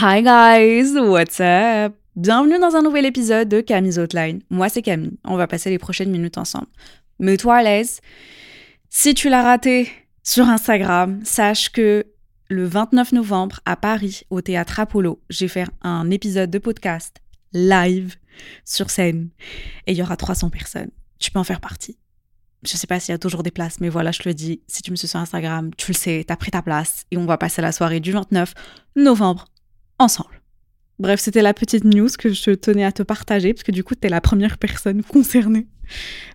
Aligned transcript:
Hi 0.00 0.22
guys, 0.22 0.96
what's 0.96 1.40
up? 1.40 1.92
Bienvenue 2.14 2.60
dans 2.60 2.76
un 2.76 2.82
nouvel 2.82 3.04
épisode 3.04 3.48
de 3.48 3.60
Camille's 3.60 3.98
Outline. 3.98 4.42
Moi 4.48 4.68
c'est 4.68 4.80
Camille, 4.80 5.18
on 5.24 5.36
va 5.36 5.48
passer 5.48 5.70
les 5.70 5.78
prochaines 5.78 6.12
minutes 6.12 6.38
ensemble. 6.38 6.68
Mets-toi 7.18 7.56
à 7.56 7.62
l'aise. 7.64 8.00
Si 8.90 9.12
tu 9.14 9.28
l'as 9.28 9.42
raté 9.42 9.90
sur 10.22 10.48
Instagram, 10.48 11.18
sache 11.24 11.70
que 11.70 12.06
le 12.48 12.64
29 12.64 13.10
novembre 13.10 13.58
à 13.66 13.74
Paris, 13.74 14.22
au 14.30 14.40
théâtre 14.40 14.78
Apollo, 14.78 15.20
j'ai 15.30 15.48
fait 15.48 15.66
un 15.82 16.08
épisode 16.12 16.50
de 16.50 16.58
podcast 16.58 17.16
live 17.52 18.14
sur 18.64 18.90
scène 18.90 19.30
et 19.88 19.92
il 19.92 19.98
y 19.98 20.02
aura 20.02 20.16
300 20.16 20.50
personnes. 20.50 20.92
Tu 21.18 21.32
peux 21.32 21.40
en 21.40 21.44
faire 21.44 21.60
partie. 21.60 21.98
Je 22.62 22.76
sais 22.76 22.86
pas 22.86 23.00
s'il 23.00 23.12
y 23.12 23.16
a 23.16 23.18
toujours 23.18 23.42
des 23.42 23.50
places, 23.50 23.80
mais 23.80 23.88
voilà, 23.88 24.12
je 24.12 24.20
te 24.20 24.28
le 24.28 24.34
dis. 24.34 24.60
Si 24.68 24.80
tu 24.80 24.92
me 24.92 24.96
suis 24.96 25.08
sur 25.08 25.18
Instagram, 25.18 25.74
tu 25.76 25.90
le 25.90 25.96
sais, 25.96 26.24
t'as 26.24 26.36
pris 26.36 26.52
ta 26.52 26.62
place 26.62 27.04
et 27.10 27.16
on 27.16 27.26
va 27.26 27.36
passer 27.36 27.62
la 27.62 27.72
soirée 27.72 27.98
du 27.98 28.12
29 28.12 28.54
novembre 28.94 29.46
ensemble. 29.98 30.42
Bref, 30.98 31.20
c'était 31.20 31.42
la 31.42 31.54
petite 31.54 31.84
news 31.84 32.08
que 32.18 32.32
je 32.32 32.50
tenais 32.52 32.84
à 32.84 32.92
te 32.92 33.02
partager 33.02 33.54
parce 33.54 33.62
que 33.62 33.72
du 33.72 33.84
coup, 33.84 33.94
t'es 33.94 34.08
la 34.08 34.20
première 34.20 34.58
personne 34.58 35.02
concernée. 35.02 35.68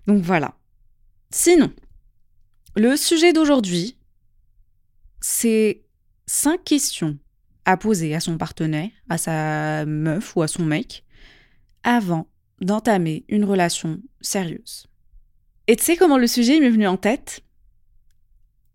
Donc 0.07 0.21
voilà. 0.23 0.55
Sinon, 1.31 1.71
le 2.75 2.95
sujet 2.95 3.33
d'aujourd'hui, 3.33 3.97
c'est 5.19 5.83
cinq 6.25 6.63
questions 6.63 7.17
à 7.65 7.77
poser 7.77 8.15
à 8.15 8.19
son 8.19 8.37
partenaire, 8.37 8.89
à 9.09 9.17
sa 9.17 9.85
meuf 9.85 10.35
ou 10.35 10.41
à 10.41 10.47
son 10.47 10.63
mec, 10.63 11.03
avant 11.83 12.27
d'entamer 12.61 13.25
une 13.27 13.45
relation 13.45 14.01
sérieuse. 14.21 14.87
Et 15.67 15.75
tu 15.75 15.83
sais 15.83 15.95
comment 15.95 16.17
le 16.17 16.27
sujet 16.27 16.59
m'est 16.59 16.69
venu 16.69 16.87
en 16.87 16.97
tête? 16.97 17.41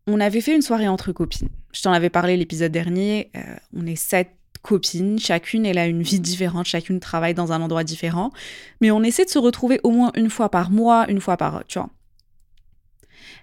On 0.07 0.21
avait 0.21 0.41
fait 0.41 0.55
une 0.55 0.63
soirée 0.63 0.89
entre 0.89 1.13
copines. 1.13 1.51
Je 1.73 1.83
t'en 1.83 1.93
avais 1.93 2.09
parlé 2.09 2.37
l'épisode 2.37 2.73
dernier. 2.73 3.31
euh, 3.37 3.57
on 3.75 3.85
est 3.87 3.97
sept 3.97 4.38
copines, 4.63 5.19
chacune 5.19 5.67
elle 5.67 5.79
a 5.79 5.87
une 5.87 6.03
vie 6.03 6.21
différente, 6.21 6.67
chacune 6.67 7.01
travaille 7.01 7.35
dans 7.35 7.53
un 7.53 7.61
endroit 7.61 7.85
différent, 7.85 8.33
mais 8.81 8.91
on 8.91 9.03
essaie 9.03 9.25
de 9.25 9.31
se 9.31 9.39
retrouver 9.39 9.81
au 9.83 9.91
moins 9.91 10.13
une 10.15 10.31
fois 10.31 10.51
par 10.51 10.71
mois, 10.71 11.09
une 11.11 11.21
fois 11.21 11.37
par, 11.37 11.65
tu 11.67 11.79
vois. 11.79 11.91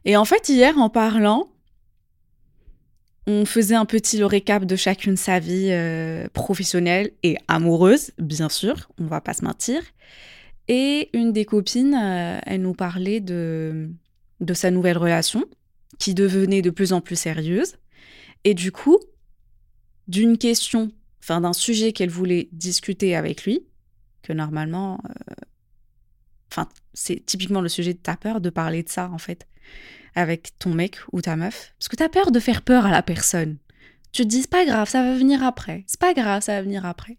Et 0.06 0.18
en 0.18 0.26
fait 0.26 0.50
hier 0.50 0.78
en 0.78 0.90
parlant, 0.90 1.48
on 3.28 3.46
faisait 3.46 3.76
un 3.76 3.86
petit 3.86 4.24
récap 4.24 4.66
de 4.66 4.76
chacune 4.76 5.18
sa 5.18 5.40
vie 5.40 5.70
euh, 5.72 6.28
professionnelle 6.34 7.12
et 7.24 7.38
amoureuse, 7.48 8.12
bien 8.20 8.50
sûr, 8.50 8.90
on 9.00 9.06
va 9.06 9.22
pas 9.22 9.34
se 9.34 9.44
mentir. 9.44 9.82
Et 10.68 11.10
une 11.14 11.32
des 11.32 11.46
copines, 11.46 11.96
euh, 11.96 12.40
elle 12.46 12.62
nous 12.62 12.74
parlait 12.74 13.20
de, 13.20 13.90
de 14.42 14.54
sa 14.54 14.72
nouvelle 14.72 14.98
relation, 14.98 15.44
qui 15.98 16.14
devenait 16.14 16.62
de 16.62 16.70
plus 16.70 16.94
en 16.94 17.02
plus 17.02 17.16
sérieuse. 17.16 17.78
Et 18.44 18.54
du 18.54 18.72
coup, 18.72 19.00
d'une 20.08 20.38
question, 20.38 20.92
d'un 21.28 21.54
sujet 21.54 21.92
qu'elle 21.92 22.10
voulait 22.10 22.50
discuter 22.52 23.16
avec 23.16 23.46
lui, 23.46 23.62
que 24.22 24.34
normalement, 24.34 25.00
euh, 25.10 25.34
enfin, 26.52 26.70
c'est 26.94 27.26
typiquement 27.26 27.62
le 27.62 27.70
sujet 27.70 27.94
de 27.94 28.00
ta 28.00 28.16
peur 28.16 28.42
de 28.42 28.50
parler 28.50 28.84
de 28.84 28.90
ça, 28.90 29.10
en 29.12 29.18
fait, 29.18 29.48
avec 30.16 30.58
ton 30.60 30.74
mec 30.74 30.98
ou 31.12 31.22
ta 31.22 31.36
meuf. 31.36 31.74
Parce 31.80 31.90
que 31.90 31.96
t'as 31.96 32.10
peur 32.10 32.32
de 32.32 32.40
faire 32.40 32.62
peur 32.62 32.86
à 32.86 32.92
la 32.92 33.02
personne. 33.02 33.58
Tu 34.12 34.24
te 34.24 34.28
dis, 34.28 34.42
c'est 34.42 34.50
pas 34.50 34.66
grave, 34.66 34.90
ça 34.90 35.04
va 35.04 35.16
venir 35.16 35.44
après. 35.44 35.84
C'est 35.88 36.00
pas 36.00 36.14
grave, 36.14 36.42
ça 36.42 36.54
va 36.54 36.62
venir 36.62 36.86
après. 36.86 37.18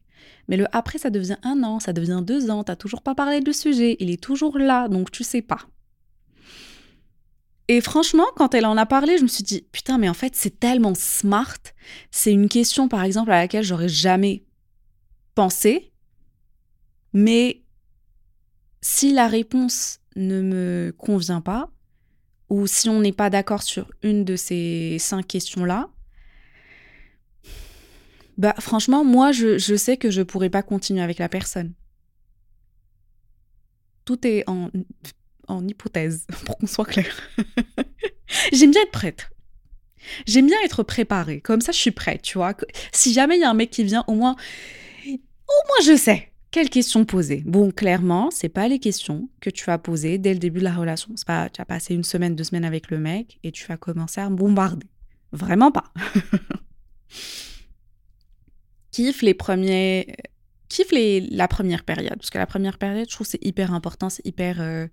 Mais 0.49 0.57
le 0.57 0.67
après, 0.75 0.99
ça 0.99 1.11
devient 1.11 1.37
un 1.43 1.63
an, 1.63 1.81
ça 1.81 1.93
devient 1.93 2.23
deux 2.23 2.51
ans, 2.51 2.65
t'as 2.65 2.77
toujours 2.77 3.03
pas 3.03 3.15
parlé 3.15 3.41
de 3.41 3.53
sujet, 3.53 3.97
il 4.01 4.11
est 4.11 4.23
toujours 4.23 4.59
là, 4.59 4.89
donc 4.89 5.11
tu 5.11 5.25
sais 5.25 5.43
pas. 5.43 5.61
Et 7.69 7.81
franchement, 7.81 8.27
quand 8.37 8.55
elle 8.55 8.67
en 8.67 8.77
a 8.77 8.87
parlé, 8.87 9.19
je 9.19 9.23
me 9.23 9.29
suis 9.29 9.43
dit, 9.43 9.67
putain, 9.73 9.99
mais 9.99 10.09
en 10.09 10.15
fait, 10.15 10.37
c'est 10.37 10.61
tellement 10.61 10.95
smart. 10.95 11.59
C'est 12.11 12.33
une 12.33 12.49
question, 12.49 12.89
par 12.89 13.03
exemple, 13.03 13.33
à 13.33 13.39
laquelle 13.39 13.65
j'aurais 13.65 13.89
jamais 13.89 14.45
pensé. 15.35 15.93
Mais 17.13 17.63
si 18.83 19.13
la 19.13 19.27
réponse 19.27 19.99
ne 20.15 20.43
me 20.43 20.95
convient 20.97 21.41
pas, 21.41 21.71
ou 22.49 22.69
si 22.69 22.89
on 22.89 23.01
n'est 23.01 23.13
pas 23.13 23.31
d'accord 23.31 23.63
sur 23.65 23.91
une 24.03 24.25
de 24.25 24.37
ces 24.37 24.99
cinq 25.01 25.27
questions-là, 25.27 25.89
bah 28.39 28.55
franchement, 28.61 29.05
moi, 29.05 29.33
je, 29.33 29.59
sais 29.77 29.97
que 29.97 30.11
je 30.11 30.23
pourrais 30.23 30.51
pas 30.51 30.63
continuer 30.63 31.03
avec 31.03 31.19
la 31.19 31.29
personne. 31.29 31.73
Tout 34.05 34.25
est 34.25 34.49
en, 34.49 34.71
en 35.49 35.67
hypothèse, 35.67 36.27
pour 36.45 36.59
qu'on 36.59 36.67
soit 36.67 36.85
clair. 36.85 37.15
J'aime 38.53 38.71
bien 38.71 38.83
être 38.83 38.93
prête. 38.93 39.31
J'aime 40.27 40.47
bien 40.47 40.59
être 40.65 40.83
préparée. 40.83 41.41
Comme 41.41 41.61
ça, 41.61 41.73
je 41.73 41.79
suis 41.79 41.91
prête, 41.91 42.23
tu 42.23 42.39
vois. 42.39 42.55
Si 42.93 43.13
jamais 43.13 43.37
il 43.37 43.41
y 43.41 43.45
a 43.45 43.51
un 43.51 43.55
mec 43.55 43.71
qui 43.71 43.83
vient, 43.83 44.05
au 44.07 44.15
moins, 44.15 44.37
au 45.07 45.63
moins 45.69 45.85
je 45.85 45.97
sais 45.97 46.31
quelles 46.57 46.71
questions 46.71 47.05
poser. 47.05 47.43
Bon, 47.45 47.71
clairement, 47.71 48.31
c'est 48.31 48.49
pas 48.49 48.67
les 48.67 48.79
questions 48.79 49.29
que 49.41 49.51
tu 49.51 49.67
vas 49.67 49.77
poser 49.77 50.17
dès 50.17 50.33
le 50.33 50.39
début 50.39 50.61
de 50.61 50.65
la 50.65 50.75
relation. 50.75 51.11
C'est 51.15 51.27
pas, 51.27 51.51
tu 51.51 51.61
as 51.61 51.67
passé 51.67 51.95
une 51.95 52.03
semaine, 52.03 52.35
deux 52.35 52.45
semaines 52.45 52.65
avec 52.65 52.91
le 52.91 52.99
mec 52.99 53.39
et 53.43 53.53
tu 53.53 53.67
vas 53.67 53.77
commencer 53.77 54.23
à 54.23 54.31
me 54.31 54.37
bombarder. 54.37 54.87
Vraiment 55.33 55.71
pas. 55.71 55.93
Kiffe 58.91 59.21
les 59.21 59.35
premiers, 59.35 60.17
kiffe 60.69 60.93
les, 60.93 61.21
la 61.21 61.49
première 61.49 61.85
période 61.85 62.17
parce 62.17 62.31
que 62.31 62.39
la 62.39 62.47
première 62.47 62.79
période, 62.79 63.07
je 63.09 63.15
trouve 63.15 63.27
c'est 63.27 63.45
hyper 63.45 63.73
important, 63.73 64.11
c'est 64.11 64.27
hyper, 64.27 64.61
euh, 64.61 64.87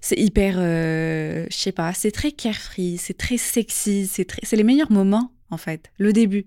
c'est 0.00 0.18
hyper, 0.18 0.56
euh, 0.58 1.46
je 1.50 1.56
sais 1.56 1.72
pas, 1.72 1.92
c'est 1.92 2.10
très 2.10 2.32
carefree, 2.32 2.98
c'est 2.98 3.16
très 3.16 3.36
sexy, 3.36 4.06
c'est 4.06 4.24
très, 4.24 4.40
c'est 4.42 4.56
les 4.56 4.64
meilleurs 4.64 4.92
moments 4.92 5.32
en 5.50 5.56
fait. 5.56 5.90
Le 5.98 6.12
début, 6.12 6.46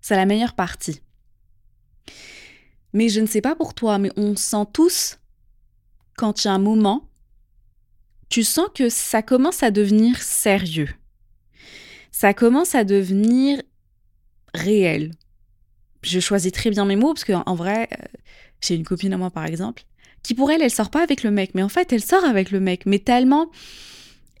c'est 0.00 0.16
la 0.16 0.26
meilleure 0.26 0.54
partie. 0.54 1.00
Mais 2.92 3.08
je 3.08 3.20
ne 3.20 3.26
sais 3.26 3.40
pas 3.40 3.56
pour 3.56 3.74
toi, 3.74 3.98
mais 3.98 4.10
on 4.16 4.36
sent 4.36 4.66
tous 4.72 5.18
quand 6.16 6.44
il 6.44 6.48
y 6.48 6.50
a 6.50 6.54
un 6.54 6.58
moment, 6.58 7.08
tu 8.28 8.42
sens 8.44 8.68
que 8.74 8.88
ça 8.88 9.22
commence 9.22 9.62
à 9.62 9.70
devenir 9.70 10.22
sérieux. 10.22 10.88
Ça 12.10 12.34
commence 12.34 12.74
à 12.74 12.84
devenir 12.84 13.62
réel. 14.54 15.12
Je 16.02 16.20
choisis 16.20 16.52
très 16.52 16.70
bien 16.70 16.84
mes 16.84 16.96
mots 16.96 17.14
parce 17.14 17.24
qu'en 17.24 17.42
en 17.46 17.54
vrai, 17.54 17.88
euh, 17.92 18.04
j'ai 18.60 18.74
une 18.74 18.84
copine 18.84 19.12
à 19.12 19.16
moi 19.18 19.30
par 19.30 19.44
exemple, 19.44 19.84
qui 20.22 20.34
pour 20.34 20.50
elle, 20.50 20.62
elle 20.62 20.70
sort 20.70 20.90
pas 20.90 21.02
avec 21.02 21.22
le 21.22 21.30
mec, 21.30 21.52
mais 21.54 21.62
en 21.62 21.68
fait, 21.68 21.92
elle 21.92 22.02
sort 22.02 22.24
avec 22.24 22.50
le 22.50 22.60
mec, 22.60 22.86
mais 22.86 22.98
tellement, 22.98 23.50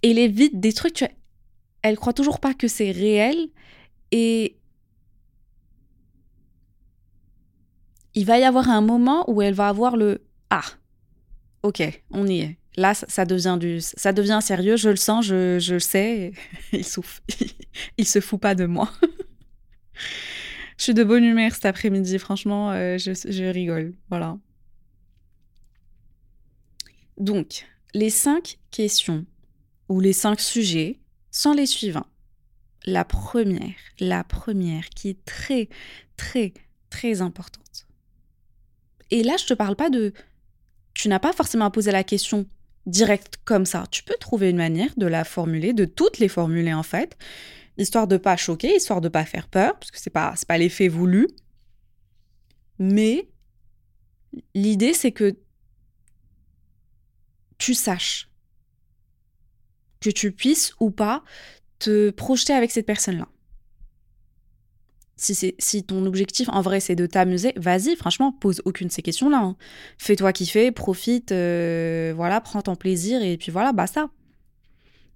elle 0.02 0.18
évite 0.18 0.60
des 0.60 0.72
trucs, 0.72 0.94
tu 0.94 1.04
vois, 1.04 1.12
elle 1.82 1.96
croit 1.96 2.12
toujours 2.12 2.40
pas 2.40 2.54
que 2.54 2.68
c'est 2.68 2.90
réel 2.90 3.48
et 4.10 4.56
il 8.14 8.24
va 8.24 8.38
y 8.38 8.44
avoir 8.44 8.68
un 8.68 8.80
moment 8.80 9.28
où 9.30 9.42
elle 9.42 9.54
va 9.54 9.68
avoir 9.68 9.96
le 9.96 10.22
ah 10.50 10.64
ok 11.62 12.02
on 12.10 12.26
y 12.26 12.40
est. 12.40 12.58
Là 12.76 12.94
ça, 12.94 13.06
ça 13.08 13.24
devient 13.24 13.56
du 13.58 13.80
ça 13.80 14.12
devient 14.12 14.40
sérieux. 14.42 14.76
Je 14.76 14.90
le 14.90 14.96
sens 14.96 15.24
je, 15.26 15.58
je 15.58 15.74
le 15.74 15.80
sais 15.80 16.32
il 16.72 16.84
souffle 16.84 17.20
il 17.98 18.06
se 18.06 18.20
fout 18.20 18.40
pas 18.40 18.54
de 18.54 18.66
moi 18.66 18.90
je 20.82 20.86
suis 20.86 20.94
de 20.94 21.04
bonne 21.04 21.22
humeur 21.22 21.52
cet 21.52 21.66
après-midi 21.66 22.18
franchement 22.18 22.72
euh, 22.72 22.98
je, 22.98 23.12
je 23.12 23.44
rigole 23.44 23.94
voilà 24.10 24.36
donc 27.18 27.66
les 27.94 28.10
cinq 28.10 28.58
questions 28.72 29.24
ou 29.88 30.00
les 30.00 30.12
cinq 30.12 30.40
sujets 30.40 30.98
sont 31.30 31.52
les 31.52 31.66
suivants 31.66 32.06
la 32.84 33.04
première 33.04 33.76
la 34.00 34.24
première 34.24 34.88
qui 34.90 35.10
est 35.10 35.24
très 35.24 35.68
très 36.16 36.52
très 36.90 37.22
importante 37.22 37.62
et 39.12 39.22
là, 39.22 39.36
je 39.38 39.44
te 39.44 39.52
parle 39.52 39.76
pas 39.76 39.90
de. 39.90 40.14
Tu 40.94 41.08
n'as 41.08 41.18
pas 41.18 41.34
forcément 41.34 41.66
à 41.66 41.70
poser 41.70 41.92
la 41.92 42.02
question 42.02 42.46
directe 42.86 43.36
comme 43.44 43.66
ça. 43.66 43.84
Tu 43.90 44.02
peux 44.02 44.16
trouver 44.18 44.48
une 44.48 44.56
manière 44.56 44.88
de 44.96 45.06
la 45.06 45.24
formuler, 45.24 45.74
de 45.74 45.84
toutes 45.84 46.18
les 46.18 46.28
formuler 46.28 46.72
en 46.72 46.82
fait, 46.82 47.18
histoire 47.78 48.06
de 48.06 48.16
pas 48.16 48.36
choquer, 48.36 48.76
histoire 48.76 49.00
de 49.00 49.08
pas 49.08 49.24
faire 49.24 49.48
peur, 49.48 49.78
parce 49.78 49.90
que 49.90 49.98
c'est 49.98 50.10
pas 50.10 50.34
c'est 50.36 50.48
pas 50.48 50.58
l'effet 50.58 50.88
voulu. 50.88 51.28
Mais 52.78 53.28
l'idée 54.54 54.92
c'est 54.92 55.12
que 55.12 55.36
tu 57.58 57.74
saches 57.74 58.28
que 60.00 60.10
tu 60.10 60.32
puisses 60.32 60.74
ou 60.80 60.90
pas 60.90 61.22
te 61.78 62.10
projeter 62.10 62.52
avec 62.52 62.70
cette 62.70 62.86
personne-là. 62.86 63.28
Si, 65.16 65.36
c'est, 65.36 65.54
si 65.60 65.84
ton 65.84 66.04
objectif 66.04 66.48
en 66.48 66.60
vrai 66.62 66.80
c'est 66.80 66.96
de 66.96 67.06
t'amuser, 67.06 67.52
vas-y, 67.54 67.94
franchement, 67.94 68.32
pose 68.32 68.60
aucune 68.64 68.88
de 68.88 68.92
ces 68.92 69.02
questions-là. 69.02 69.38
hein. 69.38 69.56
Fais-toi 69.96 70.32
kiffer, 70.32 70.72
profite, 70.72 71.30
euh, 71.30 72.12
voilà, 72.16 72.40
prends 72.40 72.62
ton 72.62 72.74
plaisir 72.74 73.22
et 73.22 73.36
puis 73.36 73.52
voilà, 73.52 73.72
basta. 73.72 74.10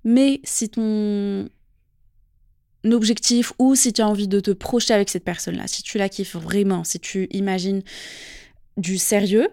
Mais 0.05 0.41
si 0.45 0.69
ton 0.69 1.49
objectif 2.85 3.53
ou 3.59 3.75
si 3.75 3.93
tu 3.93 4.03
as 4.03 4.09
envie 4.09 4.29
de 4.29 4.41
te 4.41 4.51
projeter 4.51 4.95
avec 4.95 5.09
cette 5.09 5.25
personne-là, 5.25 5.67
si 5.67 5.83
tu 5.83 5.99
la 5.99 6.09
kiffes 6.09 6.37
vraiment, 6.37 6.85
si 6.85 7.01
tu 7.01 7.27
imagines 7.31 7.83
du 8.77 8.99
sérieux, 8.99 9.49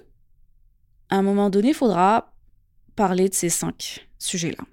à 1.10 1.18
un 1.18 1.22
moment 1.22 1.50
donné, 1.50 1.70
il 1.70 1.74
faudra 1.74 2.34
parler 2.96 3.30
de 3.30 3.34
ces 3.34 3.50
cinq 3.50 4.08
sujets-là. 4.20 4.64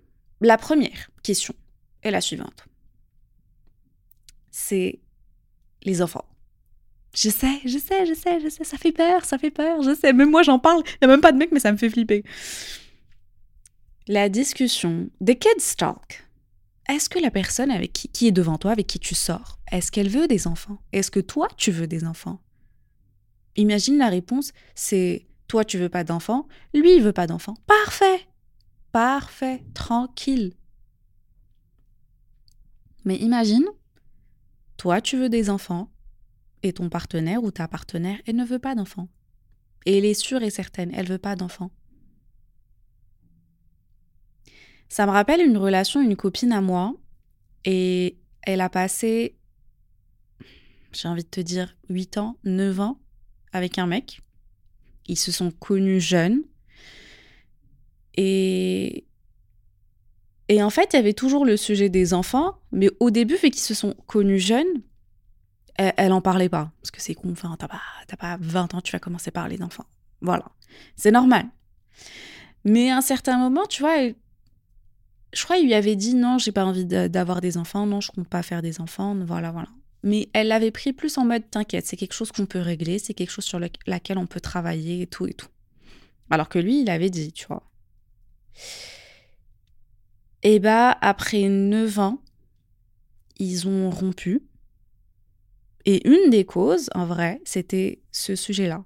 La 0.41 0.57
première 0.57 1.11
question 1.23 1.55
est 2.03 2.11
la 2.11 2.21
suivante. 2.21 2.65
C'est 4.51 5.01
les 5.83 6.03
enfants. 6.03 6.25
Je 7.15 7.29
sais, 7.29 7.61
je 7.65 7.79
sais, 7.79 8.07
je 8.07 8.15
sais, 8.15 8.41
je 8.41 8.49
sais, 8.49 8.65
ça 8.65 8.79
fait 8.79 8.93
peur, 8.93 9.25
ça 9.25 9.37
fait 9.37 9.51
peur, 9.51 9.83
je 9.83 9.95
sais. 9.95 10.13
Même 10.13 10.31
moi, 10.31 10.43
j'en 10.43 10.59
parle. 10.59 10.83
Il 10.87 11.07
n'y 11.07 11.13
a 11.13 11.15
même 11.15 11.21
pas 11.21 11.33
de 11.33 11.39
mec, 11.39 11.51
mais 11.53 11.61
ça 11.61 11.73
me 11.73 11.77
fait 11.77 11.91
flipper. 11.91 12.23
La 14.07 14.29
discussion 14.29 15.09
des 15.21 15.37
kids 15.37 15.77
talk. 15.77 16.27
Est-ce 16.91 17.09
que 17.09 17.21
la 17.21 17.31
personne 17.31 17.71
avec 17.71 17.93
qui, 17.93 18.27
est 18.27 18.33
devant 18.33 18.59
toi, 18.59 18.73
avec 18.73 18.89
qui 18.89 18.99
tu 18.99 19.15
sors, 19.15 19.61
est-ce 19.71 19.93
qu'elle 19.93 20.09
veut 20.09 20.27
des 20.27 20.49
enfants? 20.49 20.79
Est-ce 20.93 21.13
que 21.13 21.21
toi, 21.21 21.47
tu 21.57 21.71
veux 21.71 21.87
des 21.87 22.05
enfants? 22.05 22.41
Imagine 23.55 23.97
la 23.97 24.09
réponse, 24.09 24.53
c'est 24.75 25.29
toi, 25.47 25.65
tu 25.65 25.79
veux 25.79 25.89
pas 25.89 26.03
d'enfants, 26.03 26.49
lui, 26.75 26.97
il 26.97 27.03
veut 27.03 27.13
pas 27.13 27.29
d'enfants. 27.29 27.55
Parfait 27.67 28.27
Parfait, 28.91 29.63
tranquille. 29.73 30.55
Mais 33.05 33.17
imagine, 33.17 33.67
toi, 34.77 35.01
tu 35.01 35.17
veux 35.17 35.29
des 35.29 35.49
enfants, 35.49 35.93
et 36.65 36.73
ton 36.73 36.89
partenaire 36.89 37.45
ou 37.45 37.53
ta 37.53 37.69
partenaire, 37.69 38.19
elle 38.27 38.37
ne 38.37 38.45
veut 38.45 38.59
pas 38.59 38.75
d'enfants. 38.75 39.09
Et 39.87 39.99
elle 39.99 40.05
est 40.05 40.15
sûre 40.15 40.43
et 40.43 40.51
certaine, 40.51 40.91
elle 40.93 41.07
veut 41.07 41.19
pas 41.19 41.37
d'enfants. 41.37 41.71
Ça 44.91 45.07
me 45.07 45.13
rappelle 45.13 45.41
une 45.41 45.57
relation, 45.57 46.03
une 46.03 46.17
copine 46.17 46.53
à 46.53 46.61
moi, 46.61 46.95
et 47.65 48.19
elle 48.43 48.61
a 48.61 48.69
passé, 48.69 49.37
j'ai 50.93 51.07
envie 51.07 51.23
de 51.23 51.29
te 51.29 51.41
dire, 51.41 51.77
8 51.89 52.19
ans, 52.19 52.37
9 52.43 52.81
ans 52.81 53.01
avec 53.53 53.79
un 53.79 53.87
mec. 53.87 54.21
Ils 55.07 55.17
se 55.17 55.31
sont 55.31 55.53
connus 55.53 56.01
jeunes. 56.01 56.43
Et, 58.17 59.07
et 60.49 60.61
en 60.61 60.71
fait, 60.71 60.93
il 60.93 60.97
y 60.97 60.99
avait 60.99 61.15
toujours 61.15 61.45
le 61.45 61.57
sujet 61.57 61.89
des 61.89 62.13
enfants, 62.13 62.59
mais 62.73 62.91
au 62.99 63.13
début, 63.13 63.37
vu 63.37 63.51
qu'ils 63.51 63.61
se 63.61 63.75
sont 63.75 63.95
connus 64.09 64.41
jeunes, 64.41 64.83
elle, 65.77 65.93
elle 65.99 66.13
en 66.13 66.21
parlait 66.21 66.49
pas. 66.49 66.73
Parce 66.83 66.91
que 66.91 67.01
c'est 67.01 67.15
con, 67.15 67.31
enfin, 67.31 67.55
t'as 67.57 67.69
pas, 67.69 67.81
pas 68.19 68.39
20 68.41 68.75
ans, 68.75 68.81
tu 68.81 68.91
vas 68.91 68.99
commencer 68.99 69.29
à 69.29 69.33
parler 69.33 69.57
d'enfants. 69.57 69.87
Voilà. 70.21 70.47
C'est 70.97 71.13
normal. 71.13 71.47
Mais 72.65 72.91
à 72.91 72.97
un 72.97 73.03
certain 73.03 73.39
moment, 73.39 73.67
tu 73.67 73.83
vois, 73.83 73.97
je 75.33 75.45
crois 75.45 75.57
qu'il 75.57 75.67
lui 75.67 75.75
avait 75.75 75.97
dit 75.97 76.15
non, 76.15 76.39
j'ai 76.39 76.53
pas 76.53 76.65
envie 76.65 76.85
d'avoir 76.87 77.41
des 77.41 77.57
enfants, 77.57 77.87
non, 77.87 78.01
je 78.01 78.11
compte 78.11 78.29
pas 78.29 78.43
faire 78.43 78.63
des 78.63 78.81
enfants, 78.81 79.17
voilà, 79.25 79.51
voilà. 79.53 79.69
Mais 80.03 80.29
elle 80.33 80.49
l'avait 80.49 80.71
pris 80.71 80.93
plus 80.93 81.19
en 81.19 81.25
mode 81.25 81.49
t'inquiète, 81.51 81.87
c'est 81.87 81.97
quelque 81.97 82.15
chose 82.15 82.33
qu'on 82.33 82.47
peut 82.47 82.59
régler, 82.61 82.99
c'est 82.99 83.15
quelque 83.15 83.31
chose 83.31 83.45
sur 83.45 83.59
le- 83.59 83.69
laquelle 83.87 84.19
on 84.19 84.27
peut 84.27 84.41
travailler 84.41 85.03
et 85.03 85.07
tout 85.07 85.27
et 85.27 85.35
tout. 85.35 85.49
Alors 86.31 86.49
que 86.49 86.59
lui, 86.59 86.81
il 86.83 86.91
avait 86.91 87.11
dit, 87.11 87.33
tu 87.33 87.47
vois. 87.47 87.63
Et 90.43 90.59
bah, 90.59 90.97
après 91.01 91.49
9 91.49 91.99
ans, 91.99 92.23
ils 93.39 93.69
ont 93.69 93.91
rompu. 93.91 94.43
Et 95.87 96.07
une 96.09 96.31
des 96.31 96.45
causes, 96.45 96.89
en 96.95 97.07
vrai, 97.07 97.41
c'était 97.45 98.01
ce 98.13 98.37
sujet-là. 98.37 98.83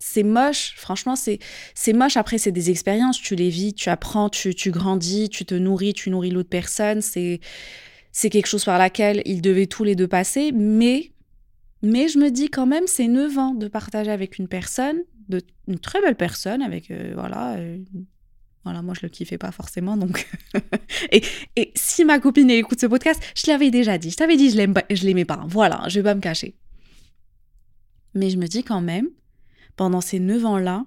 C'est 0.00 0.22
moche, 0.22 0.74
franchement, 0.76 1.16
c'est 1.16 1.38
c'est 1.74 1.92
moche. 1.92 2.16
Après, 2.16 2.38
c'est 2.38 2.52
des 2.52 2.70
expériences, 2.70 3.20
tu 3.20 3.34
les 3.34 3.50
vis, 3.50 3.74
tu 3.74 3.88
apprends, 3.88 4.28
tu, 4.28 4.54
tu 4.54 4.70
grandis, 4.70 5.28
tu 5.28 5.44
te 5.44 5.54
nourris, 5.54 5.92
tu 5.92 6.10
nourris 6.10 6.30
l'autre 6.30 6.48
personne. 6.48 7.00
C'est 7.00 7.40
c'est 8.12 8.30
quelque 8.30 8.46
chose 8.46 8.64
par 8.64 8.78
laquelle 8.78 9.22
ils 9.26 9.42
devaient 9.42 9.66
tous 9.66 9.84
les 9.84 9.94
deux 9.96 10.08
passer. 10.08 10.52
Mais, 10.52 11.12
mais 11.82 12.08
je 12.08 12.18
me 12.18 12.30
dis 12.30 12.48
quand 12.48 12.66
même, 12.66 12.86
c'est 12.86 13.06
9 13.08 13.38
ans 13.38 13.54
de 13.54 13.68
partager 13.68 14.10
avec 14.10 14.38
une 14.38 14.48
personne, 14.48 14.98
de, 15.28 15.40
une 15.66 15.78
très 15.78 16.00
belle 16.00 16.16
personne, 16.16 16.62
avec, 16.62 16.90
euh, 16.90 17.12
voilà, 17.14 17.56
euh, 17.56 17.78
voilà, 18.64 18.82
moi 18.82 18.94
je 18.94 19.00
le 19.02 19.08
kiffais 19.08 19.38
pas 19.38 19.52
forcément, 19.52 19.96
donc. 19.96 20.26
et, 21.12 21.22
et 21.56 21.70
si 21.74 22.04
ma 22.04 22.18
copine 22.18 22.50
écoute 22.50 22.80
ce 22.80 22.86
podcast, 22.86 23.20
je 23.36 23.50
l'avais 23.50 23.70
déjà 23.70 23.98
dit, 23.98 24.10
je 24.10 24.16
t'avais 24.16 24.36
dit, 24.36 24.50
je 24.50 24.56
l'aime 24.56 24.74
pas- 24.74 24.84
je 24.90 25.04
l'aimais 25.04 25.24
pas. 25.24 25.44
Voilà, 25.46 25.84
je 25.88 26.00
vais 26.00 26.04
pas 26.04 26.14
me 26.14 26.20
cacher. 26.20 26.54
Mais 28.14 28.30
je 28.30 28.36
me 28.36 28.46
dis 28.46 28.64
quand 28.64 28.80
même, 28.80 29.08
pendant 29.78 30.00
ces 30.02 30.18
9 30.18 30.44
ans-là, 30.44 30.84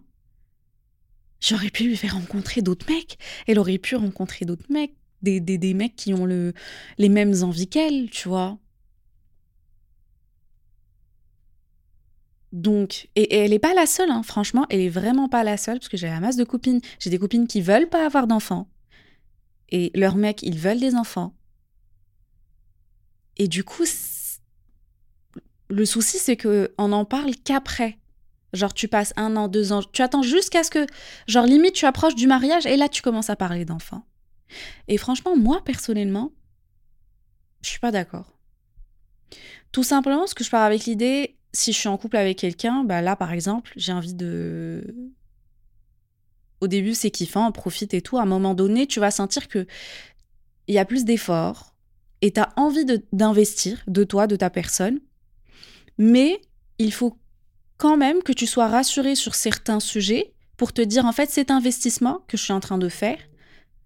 j'aurais 1.39 1.71
pu 1.71 1.85
lui 1.85 1.97
faire 1.97 2.13
rencontrer 2.13 2.61
d'autres 2.61 2.85
mecs. 2.91 3.17
Elle 3.47 3.57
aurait 3.57 3.79
pu 3.79 3.95
rencontrer 3.95 4.45
d'autres 4.45 4.69
mecs, 4.69 4.95
des, 5.21 5.39
des, 5.39 5.57
des 5.57 5.73
mecs 5.73 5.95
qui 5.95 6.13
ont 6.13 6.25
le, 6.25 6.53
les 6.97 7.09
mêmes 7.09 7.33
envies 7.41 7.69
qu'elle, 7.69 8.09
tu 8.11 8.27
vois. 8.27 8.59
Donc, 12.51 13.07
et, 13.15 13.33
elle 13.37 13.51
n'est 13.51 13.59
pas 13.59 13.73
la 13.73 13.85
seule, 13.85 14.11
hein, 14.11 14.23
franchement, 14.23 14.67
elle 14.69 14.81
est 14.81 14.89
vraiment 14.89 15.29
pas 15.29 15.45
la 15.45 15.55
seule, 15.55 15.79
parce 15.79 15.87
que 15.87 15.95
j'ai 15.95 16.07
la 16.07 16.19
masse 16.19 16.35
de 16.35 16.43
copines. 16.43 16.81
J'ai 16.99 17.09
des 17.09 17.17
copines 17.17 17.47
qui 17.47 17.61
veulent 17.61 17.87
pas 17.87 18.05
avoir 18.05 18.27
d'enfants. 18.27 18.67
Et 19.69 19.89
leurs 19.95 20.17
mecs, 20.17 20.43
ils 20.43 20.59
veulent 20.59 20.81
des 20.81 20.95
enfants. 20.95 21.33
Et 23.37 23.47
du 23.47 23.63
coup, 23.63 23.85
le 25.69 25.85
souci, 25.85 26.17
c'est 26.17 26.35
que 26.35 26.73
on 26.77 26.89
n'en 26.89 27.05
parle 27.05 27.35
qu'après. 27.37 28.00
Genre, 28.53 28.73
tu 28.73 28.87
passes 28.87 29.13
un 29.15 29.35
an, 29.37 29.47
deux 29.47 29.71
ans, 29.71 29.81
tu 29.81 30.01
attends 30.01 30.23
jusqu'à 30.23 30.63
ce 30.63 30.71
que, 30.71 30.85
genre, 31.27 31.45
limite, 31.45 31.73
tu 31.73 31.85
approches 31.85 32.15
du 32.15 32.27
mariage 32.27 32.65
et 32.65 32.75
là, 32.75 32.89
tu 32.89 33.01
commences 33.01 33.29
à 33.29 33.35
parler 33.35 33.65
d'enfants. 33.65 34.05
Et 34.87 34.97
franchement, 34.97 35.37
moi, 35.37 35.63
personnellement, 35.63 36.31
je 37.61 37.69
suis 37.69 37.79
pas 37.79 37.91
d'accord. 37.91 38.37
Tout 39.71 39.83
simplement 39.83 40.19
parce 40.19 40.33
que 40.33 40.43
je 40.43 40.49
pars 40.49 40.63
avec 40.63 40.85
l'idée, 40.85 41.37
si 41.53 41.71
je 41.71 41.77
suis 41.77 41.87
en 41.87 41.97
couple 41.97 42.17
avec 42.17 42.37
quelqu'un, 42.37 42.83
bah 42.83 43.01
là, 43.01 43.15
par 43.15 43.31
exemple, 43.31 43.71
j'ai 43.75 43.93
envie 43.93 44.13
de. 44.13 44.95
Au 46.59 46.67
début, 46.67 46.93
c'est 46.93 47.11
kiffant, 47.11 47.47
on 47.47 47.51
profite 47.51 47.93
et 47.93 48.01
tout. 48.01 48.17
À 48.17 48.23
un 48.23 48.25
moment 48.25 48.53
donné, 48.53 48.85
tu 48.85 48.99
vas 48.99 49.11
sentir 49.11 49.47
que 49.47 49.65
il 50.67 50.75
y 50.75 50.77
a 50.77 50.85
plus 50.85 51.05
d'efforts 51.05 51.73
et 52.21 52.31
tu 52.31 52.39
as 52.39 52.53
envie 52.55 52.85
d'investir 53.11 53.83
de 53.87 54.03
toi, 54.03 54.27
de 54.27 54.35
ta 54.35 54.49
personne. 54.49 54.99
Mais 55.97 56.39
il 56.77 56.93
faut 56.93 57.17
quand 57.81 57.97
même 57.97 58.21
que 58.21 58.31
tu 58.31 58.45
sois 58.45 58.67
rassuré 58.67 59.15
sur 59.15 59.33
certains 59.33 59.79
sujets 59.79 60.35
pour 60.55 60.71
te 60.71 60.83
dire, 60.83 61.05
en 61.07 61.11
fait, 61.11 61.31
cet 61.31 61.49
investissement 61.49 62.21
que 62.27 62.37
je 62.37 62.43
suis 62.43 62.53
en 62.53 62.59
train 62.59 62.77
de 62.77 62.89
faire, 62.89 63.17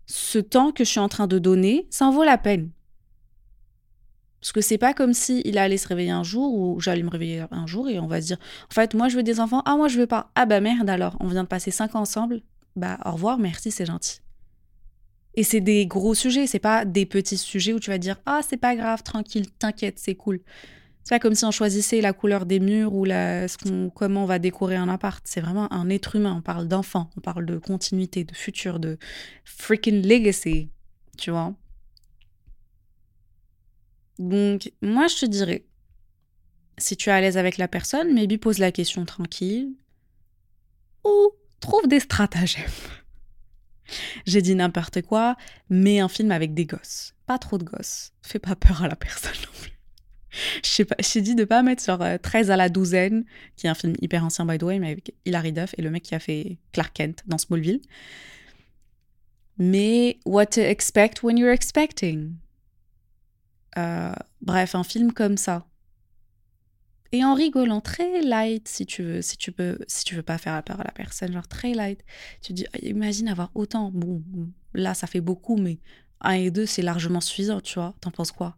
ce 0.06 0.38
temps 0.38 0.74
que 0.74 0.84
je 0.84 0.90
suis 0.90 1.00
en 1.00 1.08
train 1.08 1.28
de 1.28 1.40
donner, 1.40 1.88
ça 1.90 2.06
en 2.06 2.12
vaut 2.12 2.26
la 2.26 2.38
peine. 2.38 2.72
Parce 4.42 4.52
que 4.52 4.60
c'est 4.60 4.78
pas 4.78 4.94
comme 4.94 5.14
si 5.14 5.42
il 5.46 5.58
allait 5.58 5.78
se 5.78 5.88
réveiller 5.88 6.12
un 6.12 6.24
jour 6.24 6.54
ou 6.54 6.82
j'allais 6.82 7.04
me 7.04 7.10
réveiller 7.10 7.46
un 7.52 7.66
jour 7.66 7.88
et 7.88 7.98
on 7.98 8.06
va 8.06 8.22
se 8.22 8.28
dire 8.28 8.38
en 8.70 8.74
fait 8.76 8.94
moi 8.94 9.08
je 9.08 9.16
veux 9.16 9.24
des 9.24 9.40
enfants. 9.40 9.64
Ah 9.66 9.76
moi 9.76 9.88
je 9.88 9.98
veux 9.98 10.06
pas. 10.06 10.30
Ah 10.36 10.46
bah 10.46 10.60
merde 10.60 10.88
alors. 10.88 11.18
On 11.20 11.28
vient 11.28 11.42
de 11.42 11.48
passer 11.48 11.72
cinq 11.72 11.96
ans 11.96 12.02
ensemble. 12.02 12.42
Bah 12.76 13.00
au 13.06 13.14
revoir. 13.14 13.40
Merci 13.40 13.72
c'est 13.72 13.88
gentil. 13.88 14.20
Et 15.34 15.44
c'est 15.44 15.62
des 15.62 15.88
gros 15.88 16.14
sujets. 16.14 16.46
C'est 16.46 16.60
pas 16.60 16.86
des 16.86 17.08
petits 17.08 17.40
sujets 17.40 17.74
où 17.74 17.80
tu 17.80 17.90
vas 17.90 17.98
dire 17.98 18.18
ah 18.28 18.42
c'est 18.48 18.58
pas 18.58 18.76
grave. 18.76 19.02
Tranquille. 19.02 19.50
T'inquiète 19.58 19.98
c'est 19.98 20.14
cool 20.14 20.42
c'est 21.06 21.14
pas 21.14 21.20
comme 21.20 21.36
si 21.36 21.46
on 21.46 21.52
choisissait 21.52 22.02
la 22.02 22.14
couleur 22.14 22.48
des 22.48 22.60
murs 22.60 22.96
ou 22.96 23.06
comment 23.94 24.24
on 24.24 24.26
va 24.26 24.40
décorer 24.40 24.76
un 24.76 24.90
appart. 24.90 25.24
C'est 25.28 25.40
vraiment 25.40 25.72
un 25.72 25.88
être 25.92 26.16
humain. 26.16 26.34
On 26.36 26.42
parle 26.42 26.68
d'enfant, 26.68 27.12
on 27.16 27.22
parle 27.22 27.46
de 27.46 27.60
continuité, 27.60 28.24
de 28.24 28.34
futur, 28.34 28.80
de 28.80 28.98
freaking 29.44 30.02
legacy. 30.02 30.72
Tu 31.16 31.30
vois? 31.30 31.54
Donc, 34.18 34.72
moi, 34.82 35.06
je 35.06 35.18
te 35.18 35.26
dirais, 35.28 35.68
si 36.80 36.98
tu 36.98 37.10
es 37.10 37.12
à 37.12 37.22
l'aise 37.22 37.38
avec 37.38 37.60
la 37.60 37.68
personne, 37.68 38.12
maybe 38.12 38.40
pose 38.40 38.58
la 38.58 38.72
question 38.72 39.06
tranquille 39.06 39.76
ou 41.04 41.30
trouve 41.60 41.88
des 41.88 42.00
stratagèmes. 42.00 42.66
J'ai 44.26 44.42
dit 44.42 44.56
n'importe 44.56 45.04
quoi, 45.04 45.36
mets 45.70 46.00
un 46.00 46.10
film 46.10 46.32
avec 46.32 46.56
des 46.56 46.66
gosses. 46.66 47.14
Pas 47.28 47.38
trop 47.38 47.60
de 47.60 47.64
gosses. 47.64 48.12
Fais 48.24 48.40
pas 48.40 48.56
peur 48.56 48.82
à 48.82 48.88
la 48.88 48.96
personne 48.96 49.36
non 49.46 49.62
plus. 49.62 49.75
Je 50.64 50.84
j'ai 51.00 51.22
dit 51.22 51.36
de 51.36 51.44
pas 51.44 51.64
mettre 51.64 51.82
sur 51.82 52.02
euh, 52.02 52.18
13 52.18 52.52
à 52.52 52.58
la 52.58 52.70
douzaine, 52.70 53.26
qui 53.56 53.68
est 53.68 53.70
un 53.70 53.76
film 53.76 53.94
hyper 54.02 54.24
ancien 54.24 54.46
by 54.46 54.58
the 54.58 54.64
way, 54.64 54.80
mais 54.80 54.92
avec 54.92 55.14
Hilary 55.26 55.54
Duff 55.54 55.74
et 55.78 55.82
le 55.82 55.90
mec 55.90 56.04
qui 56.04 56.16
a 56.16 56.20
fait 56.20 56.58
Clark 56.72 56.94
Kent 56.94 57.24
dans 57.28 57.38
Smallville. 57.38 57.82
Mais 59.58 60.20
what 60.26 60.48
to 60.48 60.62
expect 60.62 61.24
when 61.24 61.38
you're 61.38 61.54
expecting? 61.54 62.34
Euh, 63.78 64.14
bref, 64.42 64.76
un 64.76 64.84
film 64.84 65.14
comme 65.14 65.38
ça. 65.38 65.66
Et 67.12 67.24
en 67.24 67.34
rigolant 67.34 67.82
très 67.82 68.22
light, 68.22 68.68
si 68.68 68.86
tu 68.86 69.04
veux, 69.04 69.22
si 69.22 69.38
tu 69.38 69.52
peux, 69.52 69.78
si 69.88 70.04
tu 70.04 70.16
veux 70.16 70.24
pas 70.24 70.38
faire 70.38 70.62
peur 70.64 70.82
à 70.82 70.84
la 70.84 70.92
personne, 70.92 71.32
genre 71.32 71.48
très 71.48 71.74
light, 71.74 72.04
tu 72.42 72.52
dis, 72.52 72.66
ah, 72.74 72.78
imagine 72.82 73.30
avoir 73.30 73.52
autant. 73.56 73.92
Bon, 73.94 74.22
là, 74.74 74.94
ça 74.94 75.08
fait 75.08 75.22
beaucoup, 75.22 75.56
mais 75.56 75.80
un 76.22 76.34
et 76.34 76.52
deux, 76.52 76.66
c'est 76.66 76.82
largement 76.82 77.22
suffisant, 77.22 77.62
tu 77.62 77.76
vois. 77.76 77.94
T'en 78.02 78.12
penses 78.12 78.32
quoi? 78.32 78.58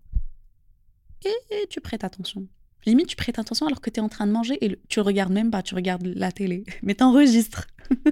Et, 1.25 1.67
tu 1.69 1.81
prêtes 1.81 2.03
attention. 2.03 2.47
Limite, 2.85 3.07
tu 3.07 3.15
prêtes 3.15 3.39
attention 3.39 3.67
alors 3.67 3.81
que 3.81 3.89
tu 3.89 3.99
es 3.99 4.03
en 4.03 4.09
train 4.09 4.27
de 4.27 4.31
manger 4.31 4.63
et 4.63 4.79
tu 4.87 5.01
regardes 5.01 5.31
même 5.31 5.51
pas, 5.51 5.61
tu 5.61 5.75
regardes 5.75 6.05
la 6.05 6.31
télé, 6.31 6.63
mais 6.83 6.95
t'enregistres. 6.95 7.67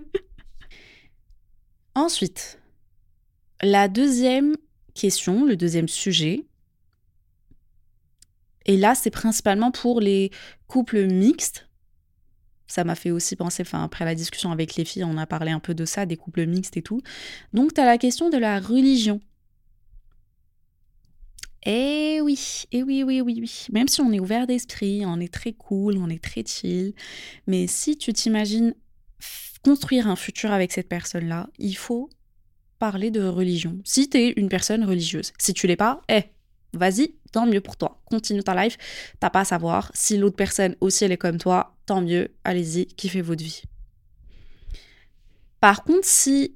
Ensuite, 1.95 2.59
la 3.62 3.88
deuxième 3.88 4.55
question, 4.93 5.45
le 5.45 5.55
deuxième 5.55 5.88
sujet, 5.88 6.45
et 8.65 8.77
là, 8.77 8.95
c'est 8.95 9.12
principalement 9.12 9.71
pour 9.71 10.01
les 10.01 10.31
couples 10.67 11.05
mixtes. 11.05 11.69
Ça 12.67 12.83
m'a 12.83 12.95
fait 12.95 13.12
aussi 13.12 13.35
penser, 13.35 13.62
enfin, 13.62 13.83
après 13.83 14.05
la 14.05 14.15
discussion 14.15 14.51
avec 14.51 14.75
les 14.75 14.85
filles, 14.85 15.03
on 15.03 15.17
a 15.17 15.27
parlé 15.27 15.51
un 15.51 15.59
peu 15.59 15.75
de 15.75 15.85
ça, 15.85 16.05
des 16.05 16.17
couples 16.17 16.47
mixtes 16.47 16.75
et 16.75 16.81
tout. 16.81 17.01
Donc, 17.53 17.74
tu 17.74 17.81
as 17.81 17.85
la 17.85 18.00
question 18.00 18.29
de 18.29 18.38
la 18.38 18.59
religion. 18.59 19.21
Eh 21.65 22.19
oui, 22.22 22.65
eh 22.72 22.84
oui, 22.84 23.03
oui, 23.03 23.22
oui, 23.22 23.39
oui. 23.41 23.65
Même 23.72 23.88
si 23.88 24.01
on 24.01 24.12
est 24.12 24.19
ouvert 24.19 24.45
d'esprit, 24.45 25.03
on 25.05 25.19
est 25.19 25.34
très 25.34 25.53
cool, 25.53 25.98
on 25.98 26.10
est 26.10 26.24
très 26.24 26.43
chill, 26.45 26.93
mais 27.48 27.65
si 27.65 27.98
tu 27.98 28.13
t'imagines 28.13 28.75
construire 29.63 30.07
un 30.07 30.15
futur 30.15 30.51
avec 30.51 30.72
cette 30.72 30.88
personne-là, 30.88 31.50
il 31.57 31.75
faut 31.75 32.07
parler 32.77 33.10
de 33.10 33.24
religion. 33.24 33.79
Si 33.84 34.07
tu 34.07 34.17
es 34.17 34.29
une 34.38 34.48
personne 34.48 34.84
religieuse, 34.84 35.34
si 35.39 35.55
tu 35.55 35.65
l'es 35.65 35.75
pas, 35.75 36.01
eh, 36.07 36.25
vas-y, 36.74 37.15
tant 37.31 37.48
mieux 37.48 37.62
pour 37.62 37.75
toi. 37.75 38.00
Continue 38.05 38.43
ta 38.43 38.63
life. 38.63 38.77
T'as 39.19 39.31
pas 39.31 39.39
à 39.39 39.45
savoir. 39.45 39.89
Si 39.95 40.17
l'autre 40.17 40.36
personne 40.36 40.75
aussi 40.81 41.03
elle 41.03 41.13
est 41.13 41.17
comme 41.17 41.39
toi, 41.39 41.75
tant 41.88 42.01
mieux. 42.01 42.29
Allez-y, 42.43 42.86
kiffez 42.86 43.22
votre 43.22 43.43
vie. 43.43 43.63
Par 45.62 45.84
contre, 45.84 46.05
si 46.05 46.55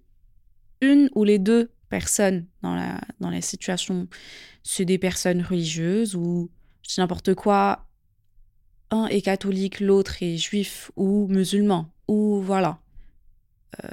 une 0.81 1.09
ou 1.15 1.23
les 1.23 1.39
deux 1.39 1.71
personnes 1.89 2.45
dans 2.61 2.75
la, 2.75 3.01
dans 3.19 3.29
la 3.29 3.41
situation, 3.41 4.07
c'est 4.63 4.85
des 4.85 4.97
personnes 4.97 5.41
religieuses 5.41 6.15
ou 6.15 6.49
je 6.87 7.01
n'importe 7.01 7.33
quoi, 7.35 7.87
un 8.91 9.07
est 9.07 9.21
catholique, 9.21 9.79
l'autre 9.79 10.21
est 10.23 10.37
juif 10.37 10.91
ou 10.95 11.27
musulman 11.27 11.91
ou 12.07 12.41
voilà, 12.41 12.79
euh, 13.83 13.89